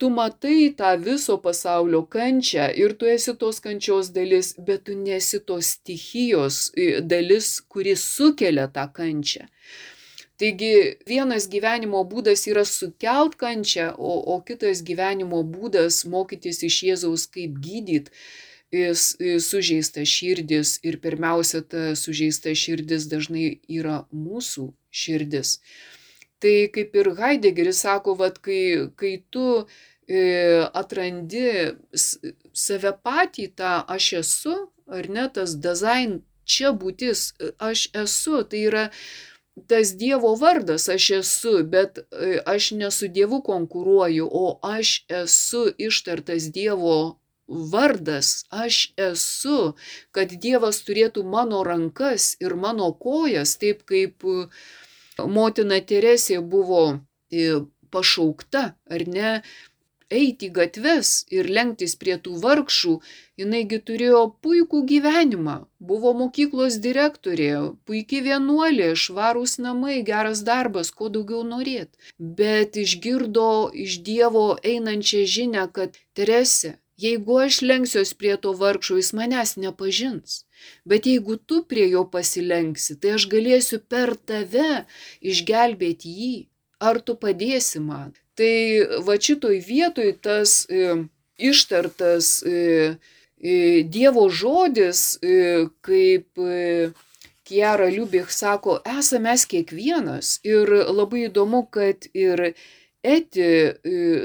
tu 0.00 0.08
matai 0.10 0.72
tą 0.78 0.90
viso 1.06 1.36
pasaulio 1.44 2.00
kančią 2.16 2.70
ir 2.82 2.96
tu 2.98 3.08
esi 3.14 3.34
tos 3.42 3.60
kančios 3.66 4.08
dalis, 4.16 4.54
bet 4.66 4.86
tu 4.88 4.96
nesi 4.96 5.38
tos 5.48 5.74
stichijos 5.76 6.56
dalis, 7.12 7.48
kuri 7.72 7.94
sukelia 8.00 8.66
tą 8.76 8.86
kančią. 8.98 9.44
Taigi 10.40 10.72
vienas 11.04 11.44
gyvenimo 11.52 12.00
būdas 12.12 12.46
yra 12.48 12.64
sukelt 12.64 13.36
kančią, 13.42 13.90
o, 13.98 14.12
o 14.32 14.38
kitas 14.40 14.80
gyvenimo 14.88 15.42
būdas 15.44 16.06
mokytis 16.08 16.62
iš 16.64 16.78
Jėzaus, 16.88 17.26
kaip 17.34 17.60
gydyti 17.60 18.08
sužeista 19.50 20.06
širdis 20.06 20.78
ir 20.86 20.96
pirmiausia, 21.04 21.60
ta 21.60 21.92
sužeista 21.92 22.54
širdis 22.54 23.04
dažnai 23.12 23.60
yra 23.68 24.06
mūsų 24.14 24.70
širdis. 24.90 25.58
Tai 26.40 26.56
kaip 26.74 26.96
ir 26.96 27.12
Heideggeris 27.18 27.82
sako, 27.84 28.14
vad, 28.16 28.40
kai, 28.44 28.88
kai 28.96 29.14
tu 29.30 29.46
e, 30.08 30.20
atrandi 30.82 31.76
save 31.92 32.94
patį, 33.04 33.50
tą 33.60 33.74
aš 33.96 34.12
esu, 34.22 34.56
ar 34.88 35.08
ne, 35.12 35.26
tas 35.28 35.56
design 35.66 36.20
čia 36.48 36.72
būtis, 36.72 37.30
aš 37.70 37.90
esu, 38.04 38.42
tai 38.48 38.64
yra 38.70 38.86
tas 39.68 39.92
Dievo 40.00 40.32
vardas 40.40 40.88
aš 40.88 41.10
esu, 41.20 41.54
bet 41.74 42.00
e, 42.00 42.40
aš 42.46 42.70
ne 42.80 42.90
su 42.90 43.08
Dievu 43.08 43.42
konkuruoju, 43.44 44.28
o 44.32 44.58
aš 44.64 45.04
esu 45.22 45.66
ištartas 45.78 46.48
Dievo 46.54 47.20
vardas 47.50 48.44
aš 48.50 48.92
esu, 48.96 49.74
kad 50.14 50.32
Dievas 50.44 50.82
turėtų 50.86 51.24
mano 51.26 51.64
rankas 51.66 52.36
ir 52.40 52.54
mano 52.54 52.92
kojas, 52.94 53.56
taip 53.60 53.82
kaip 53.90 54.24
e, 54.24 54.46
motina 55.28 55.80
Teresė 55.80 56.40
buvo 56.40 56.84
e, 57.30 57.60
pašaukta, 57.90 58.62
ar 58.94 59.04
ne, 59.16 59.32
eiti 60.10 60.48
į 60.48 60.54
gatves 60.58 61.10
ir 61.36 61.48
lenktis 61.56 61.94
prie 62.00 62.16
tų 62.24 62.36
vargšų, 62.42 62.94
jinaigi 63.42 63.78
turėjo 63.90 64.22
puikų 64.44 64.82
gyvenimą, 64.90 65.56
buvo 65.90 66.12
mokyklos 66.20 66.80
direktorė, 66.86 67.50
puikiai 67.86 68.24
vienuolė, 68.26 68.90
švarūs 69.04 69.58
namai, 69.66 70.00
geras 70.10 70.42
darbas, 70.50 70.90
ko 70.90 71.08
daugiau 71.14 71.44
norėt. 71.54 71.94
Bet 72.18 72.78
išgirdo 72.84 73.48
iš 73.86 74.00
Dievo 74.06 74.46
einančią 74.74 75.24
žinę, 75.36 75.66
kad 75.78 75.98
Teresė, 76.18 76.76
Jeigu 77.00 77.38
aš 77.40 77.62
lenksiuos 77.64 78.10
prie 78.20 78.34
to 78.44 78.50
vargšo, 78.60 78.98
jis 79.00 79.14
manęs 79.16 79.54
nepažins. 79.62 80.32
Bet 80.84 81.06
jeigu 81.06 81.36
tu 81.36 81.62
prie 81.68 81.86
jo 81.90 82.04
pasilenksi, 82.08 82.96
tai 83.00 83.16
aš 83.18 83.26
galėsiu 83.32 83.80
per 83.92 84.14
tave 84.16 84.84
išgelbėti 85.20 86.16
jį. 86.22 86.34
Ar 86.80 87.00
tu 87.04 87.12
padėsi 87.20 87.82
man? 87.84 88.14
Tai 88.40 88.52
va 89.04 89.18
šitoj 89.20 89.58
vietoj 89.66 90.14
tas 90.24 90.64
e, 90.72 90.94
ištartas 91.36 92.40
e, 92.40 92.96
e, 93.36 93.54
Dievo 93.84 94.24
žodis, 94.32 95.18
e, 95.20 95.68
kaip 95.84 96.40
e, 96.40 96.90
Kiara 97.44 97.88
Liubich 97.92 98.30
sako, 98.32 98.78
esame 98.98 99.28
mes 99.28 99.44
kiekvienas. 99.50 100.38
Ir 100.46 100.70
labai 100.88 101.26
įdomu, 101.28 101.66
kad 101.74 102.06
ir 102.14 102.52
Eti 103.00 103.40
e, 103.42 103.72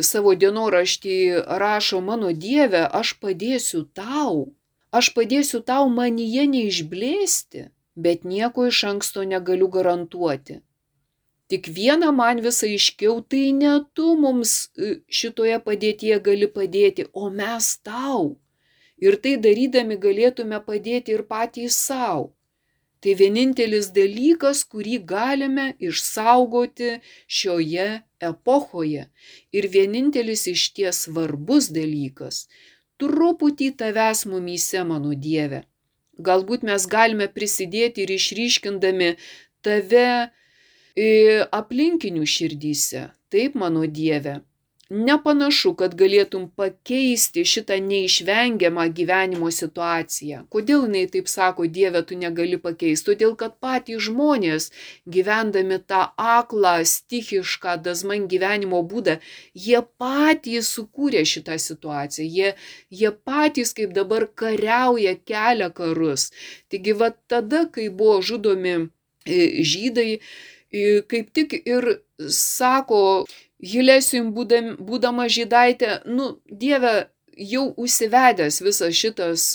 savo 0.03 0.33
dienoraštį 0.36 1.17
rašo, 1.61 2.01
mano 2.03 2.33
Dieve, 2.36 2.81
aš 2.99 3.13
padėsiu 3.23 3.86
tau, 3.95 4.49
aš 4.99 5.11
padėsiu 5.17 5.61
tau 5.71 5.89
manyje 5.97 6.45
neišblėsti, 6.53 7.65
bet 7.95 8.23
nieko 8.31 8.67
iš 8.71 8.83
anksto 8.91 9.25
negaliu 9.33 9.67
garantuoti. 9.75 10.61
Tik 11.51 11.67
viena 11.77 12.09
man 12.19 12.41
visai 12.45 12.71
iškiau, 12.75 13.19
tai 13.31 13.51
ne 13.53 13.73
tu 13.97 14.15
mums 14.21 14.53
e, 14.65 14.95
šitoje 15.17 15.59
padėtyje 15.67 16.17
gali 16.27 16.47
padėti, 16.55 17.05
o 17.13 17.29
mes 17.29 17.67
tau. 17.85 18.23
Ir 18.97 19.19
tai 19.21 19.35
darydami 19.45 19.99
galėtume 20.05 20.57
padėti 20.69 21.13
ir 21.13 21.23
patys 21.29 21.77
savo. 21.89 22.31
Tai 23.05 23.13
vienintelis 23.19 23.91
dalykas, 23.93 24.63
kurį 24.65 24.95
galime 25.05 25.65
išsaugoti 25.77 26.95
šioje 27.39 27.89
epochoje 28.29 29.03
ir 29.53 29.67
vienintelis 29.75 30.47
iš 30.49 30.63
ties 30.73 31.03
svarbus 31.05 31.67
dalykas- 31.75 32.47
truputį 33.01 33.71
tavęs 33.79 34.25
mumyse, 34.31 34.83
mano 34.87 35.13
Dieve. 35.15 35.63
Galbūt 36.19 36.63
mes 36.63 36.87
galime 36.87 37.27
prisidėti 37.27 38.05
ir 38.05 38.13
išryškindami 38.15 39.15
tave 39.65 40.31
aplinkinių 41.59 42.23
širdyse. 42.35 43.09
Taip, 43.33 43.55
mano 43.59 43.83
Dieve, 43.85 44.39
Nepanašu, 44.93 45.71
kad 45.79 45.95
galėtum 45.97 46.43
pakeisti 46.53 47.41
šitą 47.41 47.79
neišvengiamą 47.81 48.83
gyvenimo 48.93 49.49
situaciją. 49.49 50.43
Kodėl 50.53 50.86
jinai 50.86 51.07
taip 51.09 51.25
sako, 51.31 51.65
Dieve, 51.65 52.03
tu 52.05 52.13
negali 52.13 52.59
pakeisti? 52.61 53.07
Todėl, 53.09 53.33
kad 53.33 53.57
patys 53.57 54.03
žmonės, 54.05 54.69
gyvendami 55.09 55.79
tą 55.81 56.03
aklą, 56.21 56.75
stichišką, 56.86 57.79
dazman 57.81 58.29
gyvenimo 58.29 58.83
būdą, 58.86 59.17
jie 59.57 59.81
patys 59.97 60.69
sukūrė 60.77 61.25
šitą 61.25 61.57
situaciją. 61.57 62.29
Jie, 62.29 62.53
jie 62.93 63.09
patys 63.25 63.73
kaip 63.73 63.89
dabar 63.97 64.29
kariauja, 64.29 65.17
kelia 65.17 65.73
karus. 65.73 66.29
Taigi, 66.69 66.93
va 66.93 67.09
tada, 67.25 67.65
kai 67.65 67.89
buvo 67.89 68.21
žudomi 68.21 68.77
e, 69.25 69.65
žydai, 69.65 70.21
kaip 71.11 71.34
tik 71.34 71.57
ir 71.66 71.99
sako, 72.30 73.26
Hilesium 73.66 74.34
būdama 74.36 75.30
žydaitė, 75.32 76.01
nu, 76.05 76.36
Dieve, 76.45 77.07
jau 77.38 77.74
užsivedęs 77.78 78.61
visas 78.61 78.95
šitas, 78.95 79.45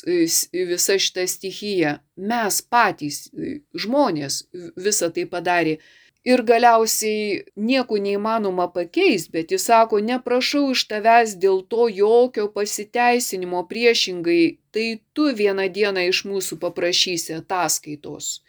visa 0.53 0.99
šita 0.99 1.27
stichija, 1.29 1.99
mes 2.17 2.61
patys, 2.63 3.29
žmonės 3.75 4.45
visą 4.77 5.11
tai 5.15 5.27
padarė. 5.31 5.79
Ir 6.21 6.43
galiausiai 6.45 7.47
nieko 7.57 7.97
neįmanoma 7.97 8.67
pakeisti, 8.75 9.31
bet 9.33 9.55
jis 9.55 9.65
sako, 9.71 10.03
neprašau 10.05 10.67
iš 10.75 10.83
tavęs 10.91 11.39
dėl 11.41 11.63
to 11.65 11.87
jokio 11.89 12.51
pasiteisinimo 12.53 13.63
priešingai, 13.71 14.59
tai 14.69 15.01
tu 15.17 15.31
vieną 15.33 15.71
dieną 15.73 16.05
iš 16.11 16.27
mūsų 16.29 16.61
paprašysi 16.61 17.39
ataskaitos. 17.39 18.43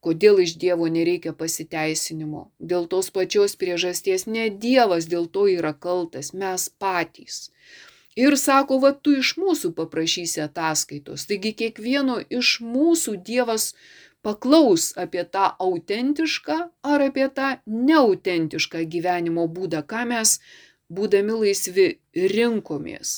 Kodėl 0.00 0.40
iš 0.40 0.54
Dievo 0.56 0.88
nereikia 0.88 1.34
pasiteisinimo? 1.36 2.46
Dėl 2.58 2.86
tos 2.92 3.10
pačios 3.12 3.56
priežasties 3.60 4.26
ne 4.26 4.48
Dievas 4.48 5.08
dėl 5.12 5.26
to 5.28 5.44
yra 5.52 5.72
kaltas, 5.76 6.32
mes 6.32 6.68
patys. 6.80 7.50
Ir 8.16 8.36
sako, 8.40 8.80
va 8.82 8.90
tu 8.96 9.12
iš 9.20 9.34
mūsų 9.38 9.74
paprašysi 9.76 10.40
ataskaitos. 10.46 11.26
Taigi 11.28 11.52
kiekvieno 11.62 12.16
iš 12.38 12.58
mūsų 12.64 13.18
Dievas 13.26 13.74
paklaus 14.24 14.90
apie 15.04 15.22
tą 15.36 15.50
autentišką 15.66 16.56
ar 16.92 17.04
apie 17.04 17.28
tą 17.36 17.50
neautentišką 17.66 18.82
gyvenimo 18.94 19.46
būdą, 19.56 19.82
ką 19.92 20.06
mes, 20.10 20.38
būdami 20.88 21.36
laisvi, 21.44 21.86
rinkomės. 22.34 23.12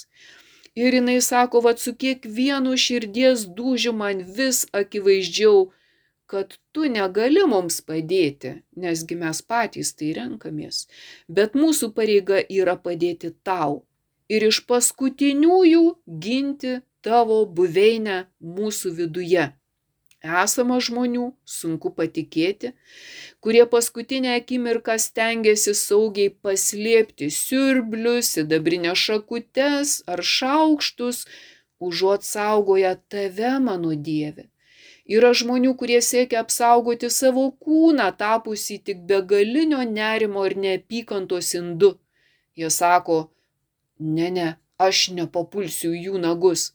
Ir 0.74 0.98
jinai 0.98 1.20
sako, 1.20 1.62
va 1.66 1.76
su 1.76 1.94
kiekvienu 2.04 2.74
širdies 2.80 3.46
dūžiu 3.56 3.92
man 3.96 4.22
vis 4.36 4.64
akivaizdžiau, 4.72 5.70
kad 6.32 6.56
tu 6.72 6.88
negali 6.88 7.42
mums 7.48 7.80
padėti, 7.84 8.54
nesgi 8.84 9.18
mes 9.20 9.42
patys 9.44 9.92
tai 9.98 10.12
renkamės, 10.16 10.86
bet 11.28 11.58
mūsų 11.62 11.92
pareiga 11.98 12.38
yra 12.60 12.78
padėti 12.86 13.34
tau 13.48 13.82
ir 14.32 14.46
iš 14.48 14.62
paskutiniųjų 14.70 15.82
ginti 16.26 16.78
tavo 17.04 17.42
buveinę 17.58 18.22
mūsų 18.58 18.94
viduje. 19.00 19.50
Esama 20.22 20.78
žmonių, 20.86 21.32
sunku 21.44 21.90
patikėti, 21.96 22.70
kurie 23.42 23.64
paskutinę 23.66 24.36
akimirką 24.38 24.94
stengiasi 25.02 25.74
saugiai 25.74 26.30
paslėpti 26.46 27.26
siurblius, 27.34 28.30
sidabrinę 28.36 28.94
šakutes 29.02 29.96
ar 30.06 30.22
šaukštus, 30.36 31.24
užuot 31.82 32.22
saugoja 32.22 32.94
tave, 33.10 33.56
mano 33.66 33.98
Dieve. 33.98 34.51
Yra 35.12 35.32
žmonių, 35.38 35.72
kurie 35.80 35.98
siekia 36.04 36.40
apsaugoti 36.40 37.10
savo 37.12 37.44
kūną, 37.64 38.06
tapusį 38.20 38.78
tik 38.86 39.02
begalinio 39.10 39.82
nerimo 39.96 40.44
ir 40.48 40.54
neapykantos 40.64 41.50
indu. 41.58 41.90
Jie 42.56 42.70
sako, 42.70 43.18
ne, 43.98 44.30
ne, 44.36 44.46
aš 44.86 45.02
nepapulsiu 45.18 45.92
jų 45.96 46.22
nagus. 46.22 46.70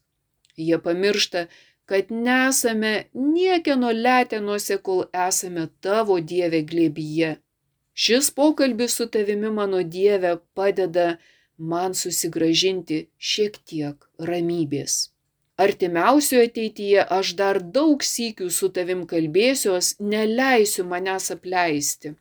Jie 0.67 0.77
pamiršta, 0.85 1.47
kad 1.89 2.13
nesame 2.27 2.93
niekieno 3.15 3.91
letenuose, 4.05 4.77
kol 4.85 5.05
esame 5.27 5.67
tavo 5.81 6.19
Dieve 6.19 6.63
glėbyje. 6.71 7.33
Šis 8.05 8.29
pokalbis 8.38 8.99
su 8.99 9.09
tavimi, 9.13 9.49
mano 9.59 9.81
Dieve, 9.97 10.38
padeda 10.53 11.09
man 11.57 11.97
susigražinti 11.97 13.05
šiek 13.17 13.61
tiek 13.65 14.09
ramybės 14.31 15.05
artimiausioje 15.58 16.49
ateityje 16.49 17.08
aš 17.18 17.34
dar 17.41 17.60
daug 17.80 18.05
sykių 18.14 18.47
su 18.60 18.70
tavim 18.78 19.03
kalbėsiuos, 19.10 19.95
neleisiu 20.14 20.86
manęs 20.93 21.32
apleisti. 21.36 22.14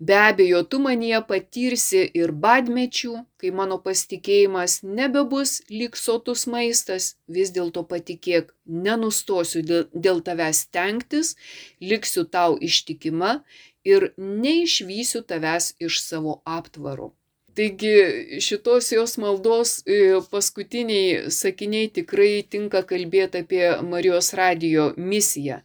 Be 0.00 0.14
abejo, 0.14 0.62
tu 0.70 0.78
manyje 0.78 1.18
patirsi 1.26 2.04
ir 2.20 2.30
badmečių, 2.44 3.16
kai 3.42 3.50
mano 3.60 3.80
pasitikėjimas 3.82 4.76
nebebus 4.98 5.56
lyg 5.74 5.98
sotus 5.98 6.46
maistas, 6.46 7.16
vis 7.26 7.50
dėlto 7.56 7.82
patikėk, 7.90 8.54
nenustosiu 8.86 9.64
dėl, 9.66 10.22
tavęs 10.28 10.62
tenktis, 10.70 11.34
liksiu 11.82 12.28
tau 12.30 12.54
ištikima 12.70 13.40
ir 13.82 14.12
neišvysiu 14.16 15.26
tavęs 15.26 15.72
iš 15.82 15.98
savo 16.04 16.42
aptvaro. 16.46 17.17
Taigi 17.58 18.40
šitos 18.44 18.92
jos 18.94 19.16
maldos 19.18 19.78
e, 19.82 20.20
paskutiniai 20.30 21.32
sakiniai 21.34 21.90
tikrai 21.90 22.44
tinka 22.46 22.84
kalbėti 22.86 23.42
apie 23.42 23.64
Marijos 23.82 24.30
radijo 24.38 24.92
misiją 24.96 25.62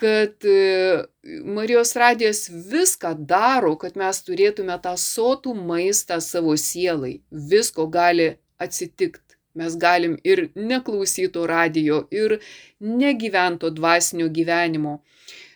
kad 0.00 0.44
e, 0.44 1.04
Marijos 1.44 1.96
radijas 1.96 2.48
viską 2.48 3.14
daro, 3.14 3.74
kad 3.76 3.98
mes 4.00 4.22
turėtume 4.24 4.76
tą 4.80 4.94
sotų 4.96 5.52
maistą 5.54 6.16
savo 6.24 6.54
sielai. 6.56 7.18
Visko 7.30 7.84
gali 7.92 8.30
atsitikti. 8.58 9.36
Mes 9.60 9.74
galim 9.76 10.14
ir 10.24 10.46
neklausyto 10.54 11.42
radijo, 11.50 12.04
ir 12.14 12.38
negyvento 12.80 13.68
dvasinio 13.76 14.30
gyvenimo. 14.32 15.00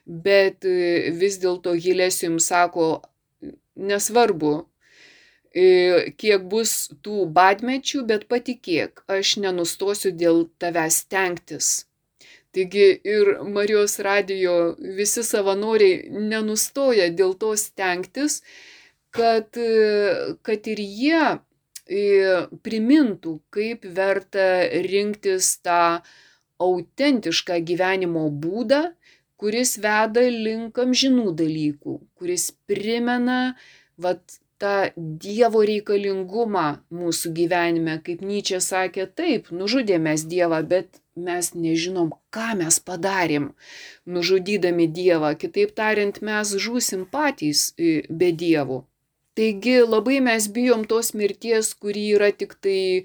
Bet 0.04 0.68
e, 0.68 1.10
vis 1.20 1.40
dėlto 1.40 1.72
Hilės 1.80 2.20
jums 2.26 2.50
sako, 2.52 2.88
nesvarbu, 3.80 4.52
kiek 5.55 6.46
bus 6.50 6.76
tų 7.07 7.24
badmečių, 7.30 8.05
bet 8.11 8.28
patikėk, 8.28 9.05
aš 9.07 9.36
nenustosiu 9.44 10.11
dėl 10.11 10.48
tavęs 10.59 11.05
tenktis 11.07 11.74
Taigi 12.55 13.00
ir 13.02 13.28
Marijos 13.55 13.98
radijo 13.98 14.55
visi 14.98 15.24
savanoriai 15.26 16.22
nenustoja 16.30 17.09
dėl 17.18 17.32
to 17.40 17.50
stengtis, 17.59 18.36
kad, 19.14 19.59
kad 20.46 20.68
ir 20.70 20.82
jie 20.82 21.24
e, 21.24 22.05
primintų, 22.66 23.32
kaip 23.57 23.88
verta 23.98 24.46
rinktis 24.86 25.48
tą 25.66 25.80
autentišką 26.62 27.59
gyvenimo 27.72 28.28
būdą, 28.46 28.84
kuris 29.42 29.74
veda 29.82 30.22
link 30.22 30.78
amžinų 30.78 31.34
dalykų, 31.42 31.98
kuris 32.14 32.52
primena 32.70 33.40
vat, 33.98 34.38
tą 34.64 34.74
Dievo 34.96 35.62
reikalingumą 35.68 36.66
mūsų 37.00 37.32
gyvenime. 37.38 37.98
Kaip 38.06 38.24
Nyčia 38.24 38.60
sakė, 38.64 39.06
taip, 39.20 39.50
nužudėmės 39.52 40.24
Dievą, 40.30 40.62
bet 40.70 41.02
mes 41.14 41.52
nežinom, 41.54 42.10
ką 42.34 42.54
mes 42.60 42.80
padarėm, 42.88 43.52
nužudydami 44.06 44.88
Dievą. 44.98 45.34
Kitaip 45.38 45.76
tariant, 45.78 46.20
mes 46.24 46.56
žūsim 46.66 47.04
patys 47.10 47.70
e, 47.76 48.00
be 48.08 48.32
Dievo. 48.32 48.82
Taigi 49.34 49.76
labai 49.82 50.20
mes 50.22 50.48
bijom 50.56 50.84
tos 50.90 51.12
mirties, 51.18 51.72
kuri 51.74 52.04
yra 52.16 52.30
tik 52.40 52.54
tai 52.62 52.80
e, 53.02 53.04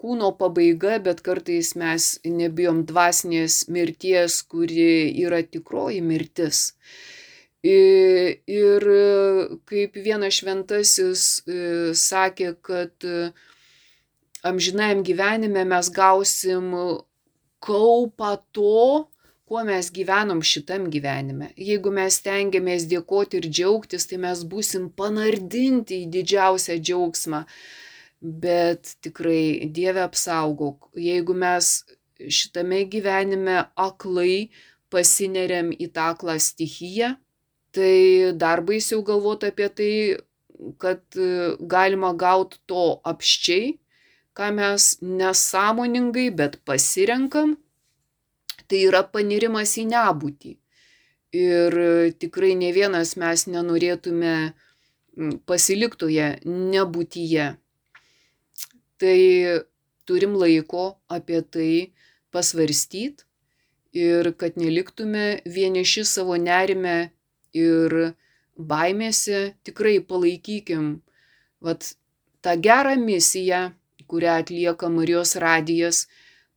kūno 0.00 0.32
pabaiga, 0.40 0.98
bet 1.06 1.22
kartais 1.26 1.74
mes 1.82 2.10
nebijom 2.40 2.84
dvasinės 2.90 3.64
mirties, 3.74 4.42
kuri 4.50 4.90
yra 5.24 5.42
tikroji 5.42 6.02
mirtis. 6.10 6.68
E, 7.64 7.76
ir 8.46 8.84
kaip 9.66 9.96
vienas 9.98 10.38
šventasis 10.38 11.24
sakė, 11.98 12.52
kad 12.62 13.06
amžinajam 14.46 15.02
gyvenime 15.02 15.64
mes 15.66 15.90
gausim 15.90 16.70
kaupą 17.58 18.36
to, 18.54 19.08
kuo 19.48 19.64
mes 19.64 19.88
gyvenom 19.90 20.42
šitam 20.44 20.88
gyvenime. 20.92 21.50
Jeigu 21.56 21.90
mes 21.94 22.20
tengiamės 22.24 22.84
dėkoti 22.90 23.40
ir 23.40 23.48
džiaugtis, 23.48 24.04
tai 24.06 24.20
mes 24.20 24.42
busim 24.44 24.90
panardinti 24.92 26.02
į 26.04 26.10
didžiausią 26.14 26.76
džiaugsmą. 26.84 27.44
Bet 28.20 28.96
tikrai 29.04 29.70
Dieve 29.74 30.02
apsaugok, 30.04 30.90
jeigu 30.98 31.36
mes 31.38 31.70
šitame 32.18 32.82
gyvenime 32.92 33.62
aklai 33.78 34.50
pasineriam 34.92 35.70
į 35.70 35.88
tą 35.94 36.10
aklą 36.16 36.34
stichiją, 36.42 37.14
tai 37.78 38.32
dar 38.34 38.60
baisiau 38.66 39.04
galvoti 39.06 39.46
apie 39.52 39.68
tai, 39.78 39.92
kad 40.82 41.02
galima 41.74 42.10
gauti 42.18 42.58
to 42.66 42.84
apščiai, 43.06 43.76
ką 44.34 44.48
mes 44.54 44.86
nesąmoningai, 45.02 46.30
bet 46.40 46.58
pasirenkam, 46.66 47.54
tai 48.66 48.82
yra 48.88 49.04
panirimas 49.06 49.76
į 49.78 49.86
nebūtį. 49.92 50.56
Ir 51.38 51.78
tikrai 52.18 52.54
ne 52.58 52.72
vienas 52.74 53.14
mes 53.20 53.46
nenorėtume 53.52 54.34
pasiliktoje 55.46 56.28
nebūtyje. 56.46 57.46
Tai 58.98 59.18
turim 60.08 60.34
laiko 60.40 60.84
apie 61.06 61.42
tai 61.54 61.72
pasvarstyti 62.34 63.26
ir 63.98 64.32
kad 64.40 64.56
neliktume 64.60 65.40
vieniši 65.46 66.04
savo 66.04 66.36
nerime 66.40 67.10
ir 67.58 67.98
baimėse, 68.58 69.54
tikrai 69.66 69.98
palaikykim 70.02 70.98
vat, 71.64 71.92
tą 72.42 72.54
gerą 72.62 72.96
misiją, 73.00 73.68
kurią 74.08 74.38
atlieka 74.42 74.88
Marijos 74.88 75.36
radijas, 75.36 76.06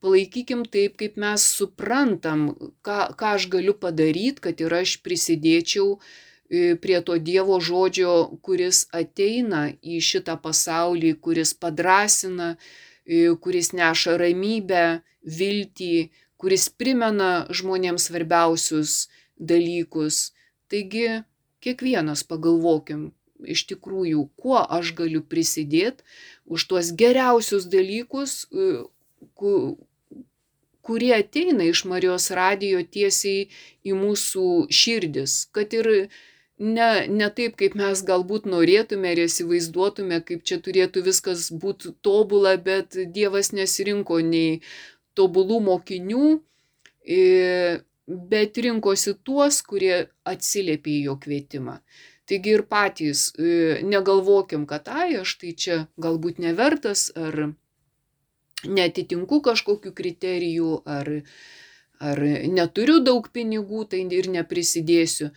palaikykim 0.02 0.66
taip, 0.66 0.98
kaip 0.98 1.18
mes 1.22 1.46
suprantam, 1.58 2.50
ką, 2.86 3.00
ką 3.18 3.36
aš 3.38 3.48
galiu 3.54 3.76
padaryti, 3.78 4.42
kad 4.46 4.62
ir 4.64 4.74
aš 4.82 4.98
prisidėčiau 5.06 5.98
e, 5.98 6.74
prie 6.82 7.02
to 7.06 7.18
Dievo 7.22 7.60
žodžio, 7.62 8.16
kuris 8.46 8.86
ateina 8.98 9.68
į 9.82 10.02
šitą 10.10 10.38
pasaulį, 10.42 11.14
kuris 11.22 11.54
padrasina, 11.54 12.56
e, 13.06 13.30
kuris 13.44 13.74
neša 13.78 14.18
ramybę, 14.22 14.86
viltį, 15.22 16.10
kuris 16.42 16.70
primena 16.74 17.46
žmonėms 17.54 18.10
svarbiausius 18.10 19.06
dalykus. 19.38 20.32
Taigi, 20.72 21.22
kiekvienas 21.64 22.24
pagalvokim, 22.28 23.12
iš 23.42 23.66
tikrųjų, 23.72 24.26
kuo 24.40 24.60
aš 24.62 24.94
galiu 24.98 25.22
prisidėti 25.26 26.06
už 26.46 26.68
tuos 26.70 26.92
geriausius 26.98 27.68
dalykus, 27.72 28.46
e, 28.54 28.84
kurie 30.82 31.14
ateina 31.18 31.68
iš 31.70 31.84
Marijos 31.90 32.30
radijo 32.38 32.82
tiesiai 32.84 33.48
į 33.86 33.98
mūsų 33.98 34.48
širdis, 34.82 35.38
kad 35.56 35.74
ir 35.78 35.90
ne, 36.62 36.90
ne 37.10 37.30
taip, 37.38 37.58
kaip 37.60 37.76
mes 37.80 38.04
galbūt 38.06 38.48
norėtume 38.50 39.14
ir 39.14 39.26
įsivaizduotume, 39.26 40.22
kaip 40.26 40.46
čia 40.46 40.62
turėtų 40.66 41.06
viskas 41.10 41.50
būti 41.52 41.96
tobula, 42.06 42.56
bet 42.58 42.98
Dievas 43.16 43.52
nesirinko 43.58 44.22
nei 44.26 44.62
tobulų 45.18 45.62
mokinių, 45.68 46.28
e, 47.06 47.22
bet 48.08 48.58
rinkosi 48.58 49.16
tuos, 49.24 49.62
kurie 49.68 50.08
atsiliepė 50.28 50.98
į 50.98 51.04
jo 51.10 51.18
kvietimą. 51.22 51.80
Taigi 52.30 52.54
ir 52.56 52.64
patys 52.70 53.30
e, 53.36 53.82
negalvokim, 53.84 54.66
kad 54.70 54.88
ai, 54.88 55.18
aš 55.22 55.36
tai 55.42 55.56
čia 55.58 55.78
galbūt 56.02 56.40
nevertas 56.40 57.10
ar 57.16 57.52
netitinku 58.64 59.42
kažkokiu 59.44 59.92
kriterijų 59.98 60.82
ar, 60.86 61.10
ar 62.00 62.22
neturiu 62.54 63.00
daug 63.04 63.28
pinigų, 63.34 63.86
tai 63.90 64.06
ir 64.06 64.30
neprisidėsiu. 64.32 65.32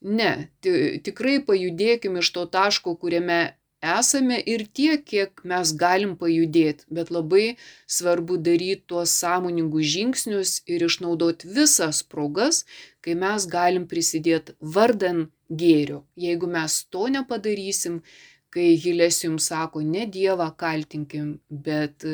Ne, 0.00 0.48
tikrai 0.64 1.38
pajudėkim 1.44 2.16
iš 2.22 2.30
to 2.32 2.46
taško, 2.48 2.96
kuriame 2.96 3.40
esame 3.82 4.40
ir 4.46 4.64
tiek, 4.74 5.04
kiek 5.04 5.40
mes 5.44 5.72
galim 5.76 6.14
pajudėti, 6.20 6.84
bet 6.90 7.10
labai 7.10 7.56
svarbu 7.88 8.36
daryti 8.36 8.84
tuos 8.92 9.14
sąmoningus 9.22 9.86
žingsnius 9.94 10.52
ir 10.66 10.84
išnaudoti 10.84 11.48
visas 11.56 12.02
progas, 12.02 12.64
kai 13.00 13.14
mes 13.14 13.46
galim 13.48 13.86
prisidėti 13.88 14.56
vardan 14.60 15.28
gėrio. 15.48 16.04
Jeigu 16.16 16.46
mes 16.46 16.84
to 16.92 17.08
nepadarysim, 17.08 18.02
kai 18.50 18.74
Hilės 18.82 19.22
jums 19.24 19.48
sako, 19.50 19.80
ne 19.80 20.06
Dievą 20.06 20.50
kaltinkim, 20.58 21.38
bet, 21.48 22.04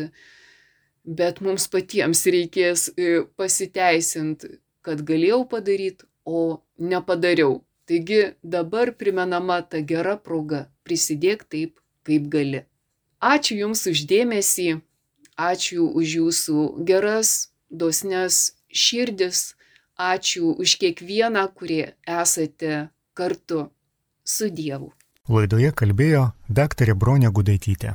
bet 1.04 1.40
mums 1.40 1.66
patiems 1.72 2.26
reikės 2.26 2.90
e, 2.94 3.24
pasiteisinti, 3.36 4.58
kad 4.86 5.02
galėjau 5.02 5.46
padaryti, 5.50 6.06
o 6.26 6.62
nepadariau. 6.78 7.60
Taigi 7.86 8.34
dabar 8.42 8.92
primenama 8.92 9.60
ta 9.62 9.80
gera 9.80 10.16
proga- 10.16 10.66
prisidėk 10.86 11.44
taip, 11.48 11.78
kaip 12.02 12.28
gali. 12.28 12.64
Ačiū 13.22 13.58
Jums 13.62 13.86
uždėmesį, 13.86 14.80
ačiū 15.38 15.86
už 15.94 16.06
Jūsų 16.20 16.84
geras, 16.84 17.50
dosnes 17.70 18.52
širdis, 18.70 19.54
ačiū 19.98 20.54
už 20.58 20.76
kiekvieną, 20.82 21.46
kurie 21.54 21.94
esate 22.06 22.90
kartu 23.14 23.70
su 24.24 24.50
Dievu. 24.50 24.92
Laidoje 25.28 25.72
kalbėjo 25.72 26.32
daktarė 26.48 26.94
Bronė 26.94 27.30
Gudaitytė. 27.30 27.94